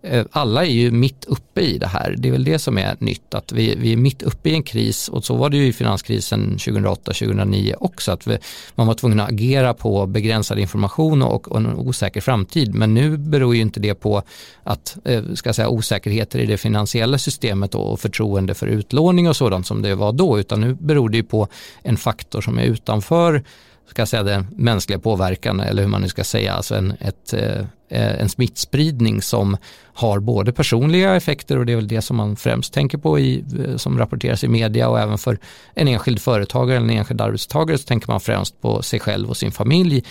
Eh, 0.05 0.25
alla 0.31 0.65
är 0.65 0.71
ju 0.71 0.91
mitt 0.91 1.25
uppe 1.25 1.61
i 1.61 1.79
det 1.79 1.87
här. 1.87 2.15
Det 2.19 2.29
är 2.29 2.33
väl 2.33 2.45
det 2.45 2.59
som 2.59 2.79
är 2.79 2.97
nytt, 2.99 3.35
att 3.35 3.53
vi, 3.53 3.75
vi 3.77 3.93
är 3.93 3.97
mitt 3.97 4.23
uppe 4.23 4.51
i 4.51 4.55
en 4.55 4.63
kris 4.63 5.09
och 5.09 5.25
så 5.25 5.35
var 5.35 5.51
det 5.51 5.57
ju 5.57 5.67
i 5.67 5.73
finanskrisen 5.73 6.57
2008-2009 6.57 7.75
också, 7.81 8.13
att 8.13 8.27
vi, 8.27 8.39
man 8.75 8.87
var 8.87 8.95
tvungen 8.95 9.21
att 9.21 9.29
agera 9.29 9.75
på 9.75 10.07
begränsad 10.07 10.59
information 10.59 11.23
och, 11.23 11.49
och, 11.49 11.57
en 11.57 11.67
osäker 11.67 12.21
framtid. 12.21 12.75
Men 12.75 12.95
nu 12.95 13.17
beror 13.17 13.55
ju 13.55 13.61
inte 13.61 13.81
det 13.81 13.95
på 13.95 14.23
att, 14.63 14.97
eh, 15.05 15.23
ska 15.35 15.49
jag 15.49 15.57
säga, 15.57 15.69
osäkerheter 15.69 16.39
i 16.39 16.47
det 16.47 16.59
finansiella 16.59 17.19
systemet 17.19 17.75
och 17.75 18.01
förtroende 18.01 18.55
för 18.55 18.67
utlåning 18.67 19.29
och 19.29 19.37
sådant 19.37 19.67
som 19.67 19.83
det 19.83 19.95
var 19.95 20.13
då, 20.13 20.39
utan 20.39 20.61
nu 20.61 20.75
beror 20.75 21.09
det 21.09 21.17
ju 21.17 21.25
på 21.25 21.49
en 21.83 21.97
faktor 21.97 22.41
som 22.41 22.59
är 22.59 22.65
utanför 22.65 23.43
ska 23.93 24.07
säga 24.07 24.23
den 24.23 24.47
mänskliga 24.57 24.99
påverkan 24.99 25.61
eller 25.61 25.83
hur 25.83 25.89
man 25.89 26.01
nu 26.01 26.09
ska 26.09 26.25
säga, 26.25 26.53
alltså 26.53 26.75
en, 26.75 26.93
ett, 27.01 27.33
eh, 27.33 27.65
Eh, 27.93 28.21
en 28.21 28.29
smittspridning 28.29 29.23
som 29.23 29.57
har 29.95 30.21
både 30.21 30.53
personliga 30.53 31.17
effekter 31.17 31.59
och 31.59 31.67
det 31.67 31.73
är 31.73 31.77
väl 31.77 31.89
det 31.89 32.03
som 32.03 32.17
man 32.17 32.37
främst 32.37 32.73
tänker 32.73 32.99
på 32.99 33.19
i, 33.19 33.45
eh, 33.67 33.77
som 33.77 33.99
rapporteras 33.99 34.45
i 34.45 34.49
media 34.49 34.89
och 34.89 35.01
även 35.01 35.19
för 35.19 35.39
en 35.75 35.89
enskild 35.89 36.21
företagare 36.21 36.77
eller 36.77 36.89
en 36.89 36.99
enskild 36.99 37.21
arbetstagare 37.21 37.79
så 37.79 37.87
tänker 37.87 38.09
man 38.09 38.21
främst 38.21 38.61
på 38.61 38.83
sig 38.83 39.01
själv 39.01 39.29
och 39.29 39.37
sin 39.37 39.53
familj. 39.53 40.05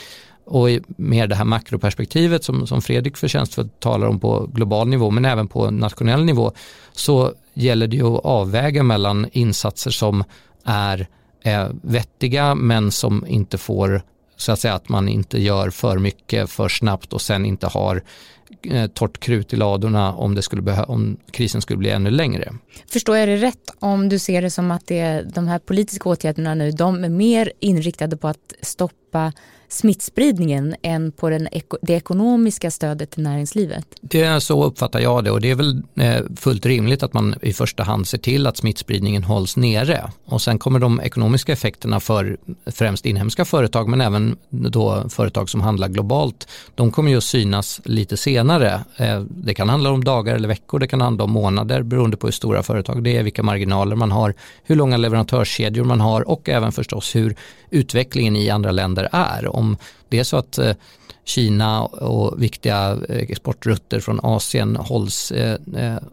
Och 0.45 0.67
mer 0.97 1.27
det 1.27 1.35
här 1.35 1.45
makroperspektivet 1.45 2.43
som, 2.43 2.67
som 2.67 2.81
Fredrik 2.81 3.17
förtjänstfullt 3.17 3.79
talar 3.79 4.07
om 4.07 4.19
på 4.19 4.49
global 4.53 4.87
nivå 4.87 5.09
men 5.11 5.25
även 5.25 5.47
på 5.47 5.71
nationell 5.71 6.25
nivå 6.25 6.51
så 6.91 7.33
gäller 7.53 7.87
det 7.87 7.95
ju 7.95 8.05
att 8.05 8.25
avväga 8.25 8.83
mellan 8.83 9.27
insatser 9.31 9.91
som 9.91 10.23
är 10.65 11.07
är 11.43 11.71
vettiga 11.81 12.55
men 12.55 12.91
som 12.91 13.25
inte 13.27 13.57
får 13.57 14.01
så 14.41 14.51
att 14.51 14.59
säga 14.59 14.73
att 14.73 14.89
man 14.89 15.09
inte 15.09 15.41
gör 15.41 15.69
för 15.69 15.97
mycket 15.97 16.49
för 16.49 16.69
snabbt 16.69 17.13
och 17.13 17.21
sen 17.21 17.45
inte 17.45 17.67
har 17.67 18.03
eh, 18.61 18.87
torrt 18.87 19.19
krut 19.19 19.53
i 19.53 19.55
ladorna 19.55 20.13
om, 20.13 20.35
det 20.35 20.41
skulle 20.41 20.83
om 20.83 21.17
krisen 21.31 21.61
skulle 21.61 21.77
bli 21.77 21.89
ännu 21.89 22.09
längre. 22.11 22.53
Förstår 22.87 23.17
jag 23.17 23.27
det 23.27 23.37
rätt 23.37 23.69
om 23.79 24.09
du 24.09 24.19
ser 24.19 24.41
det 24.41 24.49
som 24.49 24.71
att 24.71 24.87
det, 24.87 25.21
de 25.33 25.47
här 25.47 25.59
politiska 25.59 26.09
åtgärderna 26.09 26.55
nu, 26.55 26.71
de 26.71 27.03
är 27.03 27.09
mer 27.09 27.51
inriktade 27.59 28.17
på 28.17 28.27
att 28.27 28.53
stoppa 28.61 29.33
smittspridningen 29.73 30.75
än 30.81 31.11
på 31.11 31.29
den, 31.29 31.47
det 31.81 31.93
ekonomiska 31.93 32.71
stödet 32.71 33.11
till 33.11 33.23
näringslivet? 33.23 33.85
Det 34.01 34.21
är 34.21 34.39
så 34.39 34.63
uppfattar 34.63 34.99
jag 34.99 35.23
det 35.23 35.31
och 35.31 35.41
det 35.41 35.51
är 35.51 35.55
väl 35.55 35.83
eh, 35.95 36.21
fullt 36.35 36.65
rimligt 36.65 37.03
att 37.03 37.13
man 37.13 37.35
i 37.41 37.53
första 37.53 37.83
hand 37.83 38.07
ser 38.07 38.17
till 38.17 38.47
att 38.47 38.57
smittspridningen 38.57 39.23
hålls 39.23 39.57
nere 39.57 40.11
och 40.25 40.41
sen 40.41 40.59
kommer 40.59 40.79
de 40.79 41.01
ekonomiska 41.01 41.53
effekterna 41.53 41.99
för 41.99 42.37
främst 42.65 43.05
inhemska 43.05 43.45
företag 43.45 43.89
men 43.89 44.01
även 44.01 44.37
då 44.49 45.09
företag 45.09 45.49
som 45.49 45.61
handlar 45.61 45.87
globalt, 45.87 46.47
de 46.75 46.91
kommer 46.91 47.11
ju 47.11 47.17
att 47.17 47.23
synas 47.23 47.81
lite 47.83 48.17
senare. 48.17 48.81
Eh, 48.97 49.21
det 49.21 49.53
kan 49.53 49.69
handla 49.69 49.89
om 49.89 50.03
dagar 50.03 50.35
eller 50.35 50.47
veckor, 50.47 50.79
det 50.79 50.87
kan 50.87 51.01
handla 51.01 51.23
om 51.23 51.31
månader 51.31 51.83
beroende 51.83 52.17
på 52.17 52.27
hur 52.27 52.31
stora 52.31 52.63
företag 52.63 53.03
det 53.03 53.17
är, 53.17 53.23
vilka 53.23 53.43
marginaler 53.43 53.95
man 53.95 54.11
har, 54.11 54.33
hur 54.63 54.75
långa 54.75 54.97
leverantörskedjor 54.97 55.83
man 55.83 56.01
har 56.01 56.29
och 56.29 56.49
även 56.49 56.71
förstås 56.71 57.15
hur 57.15 57.35
utvecklingen 57.69 58.35
i 58.35 58.49
andra 58.49 58.71
länder 58.71 59.09
är 59.11 59.47
om 59.61 59.77
det 60.11 60.19
är 60.19 60.23
så 60.23 60.37
att 60.37 60.57
eh, 60.57 60.73
Kina 61.25 61.83
och 61.85 62.43
viktiga 62.43 62.97
eh, 63.09 63.17
exportrutter 63.17 63.99
från 63.99 64.19
Asien 64.23 64.75
hålls, 64.75 65.31
eh, 65.31 65.57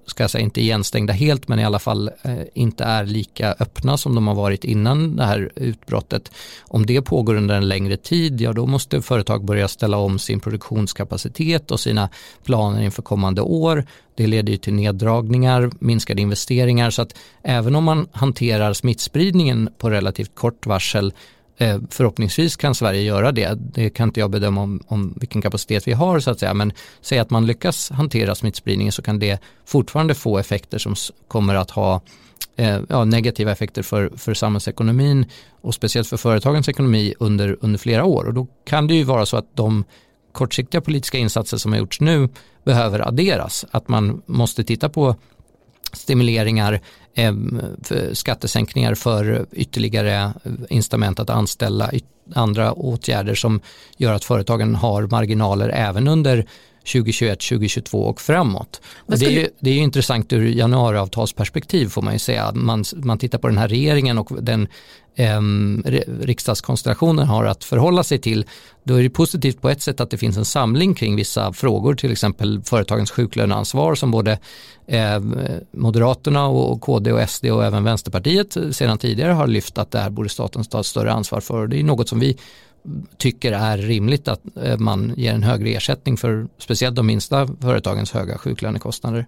ska 0.07 0.23
jag 0.23 0.31
säga 0.31 0.45
inte 0.45 0.61
igenstängda 0.61 1.13
helt, 1.13 1.49
men 1.49 1.59
i 1.59 1.65
alla 1.65 1.79
fall 1.79 2.11
inte 2.55 2.85
är 2.85 3.05
lika 3.05 3.55
öppna 3.59 3.97
som 3.97 4.15
de 4.15 4.27
har 4.27 4.35
varit 4.35 4.65
innan 4.65 5.17
det 5.17 5.25
här 5.25 5.51
utbrottet. 5.55 6.31
Om 6.61 6.87
det 6.87 7.03
pågår 7.03 7.35
under 7.35 7.55
en 7.55 7.69
längre 7.69 7.97
tid, 7.97 8.41
ja 8.41 8.53
då 8.53 8.67
måste 8.67 9.03
företag 9.03 9.45
börja 9.45 9.69
ställa 9.69 9.97
om 9.97 10.19
sin 10.19 10.41
produktionskapacitet 10.41 11.71
och 11.71 11.81
sina 11.81 12.09
planer 12.45 12.83
inför 12.83 13.03
kommande 13.03 13.43
år. 13.43 13.85
Det 14.15 14.27
leder 14.27 14.53
ju 14.53 14.57
till 14.57 14.75
neddragningar, 14.75 15.71
minskade 15.79 16.23
investeringar, 16.23 16.91
så 16.91 17.03
att 17.03 17.15
även 17.43 17.75
om 17.75 17.85
man 17.85 18.09
hanterar 18.13 18.73
smittspridningen 18.73 19.69
på 19.79 19.91
relativt 19.91 20.35
kort 20.35 20.67
varsel 20.67 21.13
Eh, 21.61 21.79
förhoppningsvis 21.91 22.57
kan 22.57 22.75
Sverige 22.75 23.03
göra 23.03 23.33
det. 23.33 23.59
Det 23.59 23.91
kan 23.91 24.09
inte 24.09 24.21
jag 24.21 24.31
bedöma 24.31 24.61
om, 24.61 24.81
om 24.87 25.15
vilken 25.17 25.43
kapacitet 25.43 25.89
vi 25.89 25.93
har 25.93 26.21
så 26.21 26.31
att 26.31 26.41
säga. 26.41 26.55
Men 26.55 26.73
säg 27.01 27.19
att 27.19 27.31
man 27.31 27.47
lyckas 27.47 27.91
hantera 27.91 28.35
smittspridningen 28.35 28.93
så 28.93 29.03
kan 29.03 29.19
det 29.19 29.39
fortfarande 29.67 30.15
få 30.15 30.39
effekter 30.39 30.79
som 30.79 30.95
kommer 31.29 31.55
att 31.55 31.71
ha 31.71 32.01
eh, 32.57 32.81
ja, 32.89 33.05
negativa 33.05 33.53
effekter 33.53 33.83
för, 33.83 34.13
för 34.17 34.35
samhällsekonomin 34.35 35.27
och 35.61 35.75
speciellt 35.75 36.09
för 36.09 36.17
företagens 36.17 36.69
ekonomi 36.69 37.15
under, 37.19 37.57
under 37.61 37.79
flera 37.79 38.05
år. 38.05 38.25
Och 38.25 38.35
då 38.35 38.47
kan 38.65 38.87
det 38.87 38.95
ju 38.95 39.05
vara 39.05 39.27
så 39.27 39.37
att 39.37 39.57
de 39.57 39.85
kortsiktiga 40.33 40.81
politiska 40.81 41.19
insatser 41.19 41.57
som 41.57 41.73
har 41.73 41.79
gjorts 41.79 42.01
nu 42.01 42.29
behöver 42.65 43.09
adderas. 43.09 43.65
Att 43.71 43.89
man 43.89 44.23
måste 44.27 44.65
titta 44.65 44.89
på 44.89 45.17
stimuleringar, 45.93 46.81
eh, 47.15 47.35
skattesänkningar 48.13 48.95
för 48.95 49.47
ytterligare 49.53 50.33
incitament 50.71 51.21
att 51.21 51.31
anställa, 51.31 51.91
andra 52.35 52.73
åtgärder 52.73 53.35
som 53.35 53.61
gör 53.97 54.13
att 54.13 54.25
företagen 54.25 54.75
har 54.75 55.07
marginaler 55.07 55.69
även 55.69 56.09
under 56.09 56.47
2021, 56.93 57.41
2022 57.41 57.99
och 57.99 58.21
framåt. 58.21 58.81
Och 58.97 59.19
det, 59.19 59.27
är 59.27 59.31
ju, 59.31 59.49
det 59.61 59.71
är 59.71 59.79
intressant 59.79 60.33
ur 60.33 60.47
januariavtalsperspektiv 60.47 61.89
får 61.89 62.03
man 62.03 62.13
ju 62.13 62.19
säga. 62.19 62.53
Man, 62.55 62.85
man 62.97 63.19
tittar 63.19 63.39
på 63.39 63.49
den 63.49 63.59
här 63.59 63.69
regeringen 63.69 64.19
och 64.19 64.43
den 64.43 64.69
eh, 65.15 65.41
riksdagskonstellationen 66.21 67.27
har 67.27 67.45
att 67.45 67.65
förhålla 67.65 68.03
sig 68.03 68.19
till. 68.19 68.47
Då 68.85 68.95
är 68.95 69.03
det 69.03 69.11
positivt 69.11 69.61
på 69.61 69.69
ett 69.71 69.83
sätt 69.83 70.01
att 70.01 70.11
det 70.11 70.19
finns 70.19 70.37
en 70.37 70.45
samling 70.45 70.95
kring 70.95 71.17
vissa 71.17 71.53
frågor, 71.53 71.95
till 71.95 72.13
exempel 72.13 72.63
företagens 72.63 73.11
sjuklöneansvar 73.11 73.95
som 73.95 74.11
både 74.11 74.39
eh, 74.87 75.21
Moderaterna 75.73 76.47
och 76.47 76.81
KD 76.81 77.13
och 77.13 77.31
SD 77.31 77.47
och 77.47 77.65
även 77.65 77.85
Vänsterpartiet 77.85 78.57
sedan 78.71 78.99
tidigare 78.99 79.33
har 79.33 79.47
lyft 79.47 79.79
att 79.79 79.91
det 79.91 79.99
här 79.99 80.11
borde 80.11 80.29
staten 80.29 80.65
ta 80.65 80.83
större 80.83 81.13
ansvar 81.13 81.41
för. 81.41 81.67
Det 81.67 81.81
är 81.81 81.85
något 81.85 82.09
som 82.09 82.21
vi 82.21 82.37
tycker 83.19 83.53
är 83.53 83.77
rimligt 83.77 84.29
att 84.29 84.57
eh, 84.57 84.79
man 84.79 85.15
ger 85.17 85.35
en 85.35 85.43
högre 85.43 85.69
ersättning 85.69 86.17
för 86.17 86.47
speciellt 86.59 86.97
de 86.97 87.07
minsta 87.07 87.47
företagens 87.47 88.15
höga 88.15 88.39
sjuklönekostnader. 88.39 89.27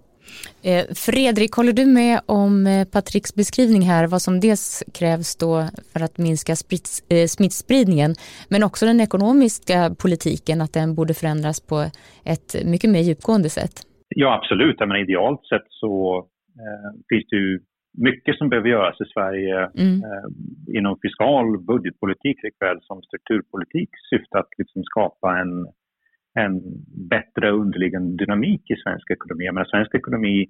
Eh, 0.62 0.84
Fredrik, 0.94 1.52
håller 1.52 1.72
du 1.72 1.86
med 1.86 2.20
om 2.26 2.66
eh, 2.66 2.84
Patricks 2.84 3.34
beskrivning 3.34 3.82
här, 3.82 4.06
vad 4.06 4.22
som 4.22 4.40
dels 4.40 4.82
krävs 4.94 5.36
då 5.36 5.68
för 5.92 6.00
att 6.00 6.18
minska 6.18 6.54
smittspridningen, 7.28 8.14
men 8.48 8.62
också 8.62 8.86
den 8.86 9.00
ekonomiska 9.00 9.94
politiken, 9.98 10.60
att 10.60 10.72
den 10.72 10.94
borde 10.94 11.14
förändras 11.14 11.60
på 11.60 11.84
ett 12.24 12.56
mycket 12.64 12.90
mer 12.90 13.00
djupgående 13.00 13.50
sätt? 13.50 13.82
Ja, 14.08 14.34
absolut. 14.38 14.76
Men 14.80 14.96
idealt 14.96 15.40
sett 15.46 15.66
så 15.68 16.18
eh, 16.58 16.90
finns 17.08 17.26
det 17.30 17.36
ju 17.36 17.60
mycket 17.92 18.36
som 18.36 18.48
behöver 18.48 18.68
göras 18.68 19.00
i 19.00 19.04
Sverige 19.14 19.70
mm. 19.78 19.94
eh, 20.04 20.28
inom 20.78 20.98
fiskal 21.02 21.58
budgetpolitik 21.58 22.42
likväl 22.42 22.78
som 22.82 23.02
strukturpolitik 23.02 23.90
syfte 24.10 24.38
att 24.38 24.48
liksom 24.58 24.82
skapa 24.84 25.38
en, 25.38 25.66
en 26.44 26.62
bättre 27.08 27.50
underliggande 27.50 28.24
dynamik 28.24 28.70
i 28.70 28.76
svensk 28.76 29.10
ekonomi. 29.10 29.50
Men 29.52 29.64
svensk 29.64 29.94
ekonomi 29.94 30.46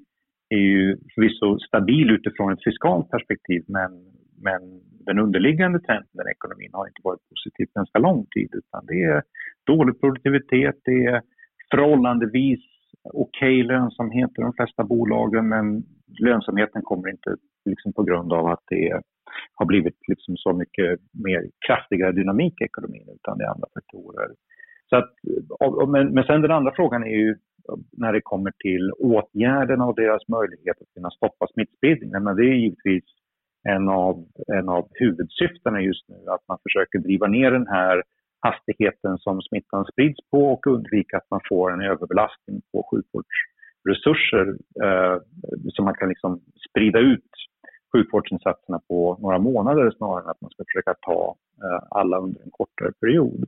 är 0.49 0.59
ju 0.59 0.97
förvisso 1.15 1.59
stabil 1.59 2.11
utifrån 2.11 2.53
ett 2.53 2.65
fiskalt 2.65 3.11
perspektiv 3.11 3.65
men, 3.69 3.91
men 4.43 4.61
den 5.07 5.19
underliggande 5.19 5.81
trenden 5.81 6.29
i 6.29 6.31
ekonomin 6.31 6.71
har 6.73 6.87
inte 6.87 7.01
varit 7.05 7.29
positiv 7.31 7.67
ganska 7.75 7.99
lång 7.99 8.27
tid 8.35 8.51
utan 8.53 8.87
det 8.87 9.03
är 9.03 9.23
dålig 9.67 10.01
produktivitet, 10.01 10.77
det 10.85 11.05
är 11.05 11.23
förhållandevis 11.71 12.61
okej 13.05 13.61
okay 13.61 13.63
lönsamhet 13.63 14.31
i 14.39 14.41
de 14.41 14.53
flesta 14.53 14.85
bolagen 14.85 15.49
men 15.49 15.85
lönsamheten 16.19 16.83
kommer 16.83 17.11
inte 17.11 17.37
liksom 17.65 17.93
på 17.93 18.03
grund 18.03 18.33
av 18.33 18.47
att 18.47 18.63
det 18.69 19.01
har 19.55 19.67
blivit 19.67 19.99
liksom 20.09 20.37
så 20.37 20.53
mycket 20.53 21.01
mer 21.25 21.47
kraftigare 21.67 22.13
dynamik 22.13 22.61
i 22.61 22.65
ekonomin 22.65 23.09
utan 23.15 23.39
det 23.39 23.45
är 23.45 23.49
andra 23.49 23.69
faktorer. 23.75 24.29
Så 24.89 24.97
att, 24.97 25.15
men, 25.89 26.15
men 26.15 26.25
sen 26.25 26.43
den 26.43 26.51
andra 26.51 26.73
frågan 26.77 27.05
är 27.05 27.17
ju 27.17 27.37
när 27.93 28.13
det 28.13 28.21
kommer 28.21 28.51
till 28.51 28.93
åtgärderna 28.93 29.87
och 29.87 29.97
deras 29.97 30.29
möjlighet 30.29 30.81
att 30.81 30.95
kunna 30.95 31.11
stoppa 31.11 31.47
smittspridningen. 31.55 32.25
Men 32.25 32.37
det 32.37 32.43
är 32.43 32.55
givetvis 32.55 33.05
en 33.69 33.89
av, 33.89 34.27
en 34.47 34.69
av 34.69 34.89
huvudsyftena 34.91 35.81
just 35.81 36.09
nu, 36.09 36.17
att 36.27 36.49
man 36.49 36.59
försöker 36.63 36.99
driva 36.99 37.27
ner 37.27 37.51
den 37.51 37.67
här 37.67 38.03
hastigheten 38.41 39.19
som 39.19 39.43
smittan 39.43 39.85
sprids 39.85 40.19
på 40.31 40.53
och 40.53 40.67
undvika 40.67 41.17
att 41.17 41.31
man 41.31 41.41
får 41.49 41.73
en 41.73 41.81
överbelastning 41.81 42.63
på 42.73 42.83
sjukvårdsresurser 43.85 44.57
eh, 44.85 45.19
så 45.73 45.83
man 45.83 45.95
kan 45.95 46.09
liksom 46.09 46.41
sprida 46.71 46.99
ut 46.99 47.31
sjukvårdsinsatserna 47.93 48.81
på 48.89 49.19
några 49.21 49.39
månader 49.39 49.91
snarare 49.91 50.25
än 50.25 50.31
att 50.31 50.41
man 50.41 50.51
ska 50.51 50.65
försöka 50.65 50.95
ta 51.01 51.37
eh, 51.65 51.83
alla 51.91 52.19
under 52.19 52.43
en 52.43 52.51
kortare 52.51 52.93
period. 53.01 53.45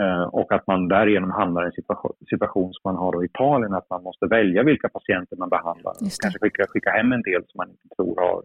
Eh, 0.00 0.22
och 0.22 0.52
att 0.52 0.66
man 0.66 0.88
därigenom 0.88 1.30
hamnar 1.30 1.62
i 1.62 1.66
en 1.66 1.72
situation, 1.72 2.12
situation 2.30 2.72
som 2.72 2.80
man 2.84 2.96
har 2.96 3.22
i 3.22 3.26
Italien, 3.26 3.74
att 3.74 3.90
man 3.90 4.02
måste 4.02 4.26
välja 4.26 4.62
vilka 4.62 4.88
patienter 4.88 5.36
man 5.36 5.48
behandlar. 5.48 5.94
Kanske 6.22 6.38
skicka, 6.40 6.66
skicka 6.68 6.90
hem 6.90 7.12
en 7.12 7.22
del 7.22 7.42
som 7.46 7.58
man 7.58 7.70
inte 7.70 7.88
tror 7.96 8.16
har 8.16 8.42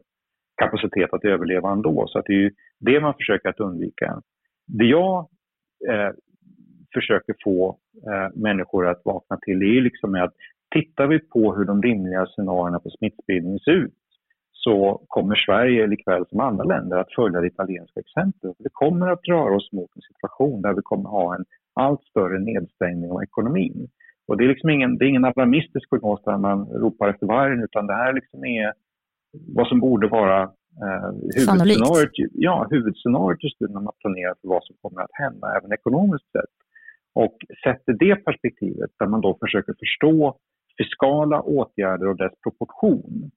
kapacitet 0.56 1.14
att 1.14 1.26
överleva 1.26 1.72
ändå. 1.72 2.06
Så 2.08 2.20
att 2.20 2.26
det 2.26 2.46
är 2.46 2.52
det 2.80 3.00
man 3.00 3.14
försöker 3.14 3.50
att 3.50 3.60
undvika. 3.60 4.22
Det 4.68 4.86
jag 4.86 5.28
eh, 5.90 6.12
försöker 6.94 7.36
få 7.44 7.78
eh, 8.08 8.30
människor 8.36 8.88
att 8.88 9.02
vakna 9.06 9.38
till 9.38 9.62
är 9.62 9.82
liksom 9.82 10.16
att 10.16 10.34
tittar 10.74 11.08
vi 11.08 11.20
på 11.20 11.56
hur 11.56 11.66
de 11.66 11.82
rimliga 11.82 12.26
scenarierna 12.26 12.80
på 12.80 12.90
smittspridning 12.90 13.60
ser 13.60 13.72
ut 13.72 13.94
så 14.52 15.02
kommer 15.08 15.36
Sverige 15.36 15.88
likväl 15.88 16.26
som 16.30 16.40
andra 16.40 16.64
länder 16.64 16.98
att 16.98 17.14
följa 17.16 17.42
det 17.42 17.48
italienska 17.48 18.00
exemplet. 18.00 18.56
Vi 18.60 18.70
kommer 18.72 19.08
att 19.08 19.28
röra 19.28 19.56
oss 19.56 19.72
mot 19.72 19.96
en 19.96 20.02
situation 20.02 20.62
där 20.62 20.74
vi 20.74 20.82
kommer 20.82 21.10
ha 21.10 21.36
en 21.36 21.46
allt 21.74 22.04
större 22.04 22.40
nedstängning 22.40 23.12
av 23.12 23.24
ekonomin. 23.24 23.88
Och 24.28 24.38
det 24.38 24.44
är 24.44 24.48
liksom 24.48 24.70
ingen, 24.70 24.98
det 24.98 25.06
är 25.06 25.10
ingen 25.10 25.26
alarmistisk 25.26 25.90
prognos 25.90 26.22
där 26.26 26.38
man 26.38 26.66
ropar 26.66 27.10
efter 27.10 27.28
vargen 27.28 27.64
utan 27.64 27.88
det 27.88 27.94
här 27.94 28.14
liksom 28.14 28.46
är 28.46 28.74
vad 29.32 29.68
som 29.68 29.80
borde 29.80 30.08
vara 30.08 30.42
eh, 30.84 31.10
huvudscenariot, 31.36 32.12
ja, 32.34 32.68
huvudscenariot 32.70 33.44
just 33.44 33.60
nu 33.60 33.68
när 33.68 33.82
man 33.82 33.94
planerar 34.00 34.36
för 34.42 34.48
vad 34.48 34.64
som 34.64 34.76
kommer 34.82 35.02
att 35.02 35.14
hända 35.14 35.58
även 35.58 35.74
ekonomiskt 35.74 36.32
sett. 36.32 36.54
Och 37.16 37.38
sett 37.64 37.90
i 37.90 37.94
det 38.06 38.16
perspektivet 38.16 38.92
där 39.00 39.08
man 39.08 39.22
då 39.22 39.38
försöker 39.42 39.74
förstå 39.80 40.38
fiskala 40.78 41.42
åtgärder 41.42 42.08
och 42.08 42.18
dess 42.18 42.34
proportion 42.44 43.32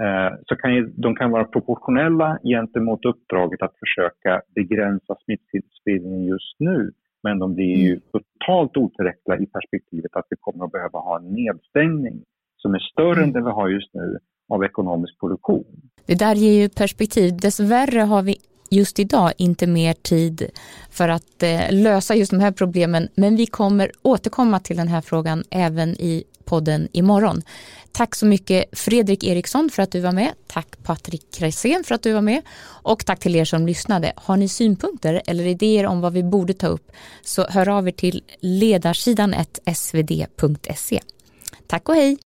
Eh, 0.00 0.38
så 0.48 0.56
kan 0.56 0.74
ju, 0.74 0.92
de 0.96 1.14
kan 1.14 1.30
vara 1.30 1.44
proportionella 1.44 2.38
gentemot 2.44 3.04
uppdraget 3.04 3.62
att 3.62 3.74
försöka 3.78 4.42
begränsa 4.54 5.16
smittspridningen 5.24 6.24
just 6.24 6.56
nu. 6.58 6.92
Men 7.22 7.38
de 7.38 7.54
blir 7.54 7.76
ju 7.76 7.90
mm. 7.90 8.00
totalt 8.12 8.76
otillräckliga 8.76 9.38
i 9.38 9.46
perspektivet 9.46 10.16
att 10.16 10.26
vi 10.30 10.36
kommer 10.40 10.64
att 10.64 10.72
behöva 10.72 10.98
ha 10.98 11.18
en 11.18 11.28
nedstängning 11.32 12.24
som 12.56 12.74
är 12.74 12.78
större 12.78 13.22
mm. 13.22 13.24
än 13.24 13.32
det 13.32 13.40
vi 13.40 13.50
har 13.50 13.68
just 13.68 13.94
nu 13.94 14.18
av 14.48 14.64
ekonomisk 14.64 15.20
produktion. 15.20 15.64
Det 16.06 16.18
där 16.18 16.34
ger 16.34 16.62
ju 16.62 16.68
perspektiv. 16.68 17.36
Dessvärre 17.42 18.00
har 18.00 18.22
vi 18.22 18.36
just 18.72 18.98
idag 18.98 19.32
inte 19.36 19.66
mer 19.66 19.94
tid 19.94 20.50
för 20.90 21.08
att 21.08 21.42
eh, 21.42 21.60
lösa 21.70 22.14
just 22.14 22.30
de 22.30 22.40
här 22.40 22.52
problemen 22.52 23.08
men 23.14 23.36
vi 23.36 23.46
kommer 23.46 23.92
återkomma 24.02 24.60
till 24.60 24.76
den 24.76 24.88
här 24.88 25.00
frågan 25.00 25.44
även 25.50 25.90
i 25.90 26.24
podden 26.44 26.88
imorgon. 26.92 27.42
Tack 27.92 28.14
så 28.14 28.26
mycket 28.26 28.64
Fredrik 28.72 29.24
Eriksson 29.24 29.70
för 29.72 29.82
att 29.82 29.92
du 29.92 30.00
var 30.00 30.12
med. 30.12 30.32
Tack 30.46 30.82
Patrik 30.82 31.34
Krejsén 31.34 31.84
för 31.84 31.94
att 31.94 32.02
du 32.02 32.12
var 32.12 32.20
med. 32.20 32.42
Och 32.64 33.06
tack 33.06 33.20
till 33.20 33.36
er 33.36 33.44
som 33.44 33.66
lyssnade. 33.66 34.12
Har 34.16 34.36
ni 34.36 34.48
synpunkter 34.48 35.22
eller 35.26 35.46
idéer 35.46 35.86
om 35.86 36.00
vad 36.00 36.12
vi 36.12 36.22
borde 36.22 36.54
ta 36.54 36.66
upp 36.66 36.92
så 37.24 37.46
hör 37.48 37.68
av 37.68 37.88
er 37.88 37.92
till 37.92 38.22
ledarsidan 38.40 39.34
svd.se. 39.74 41.00
Tack 41.66 41.88
och 41.88 41.94
hej! 41.94 42.31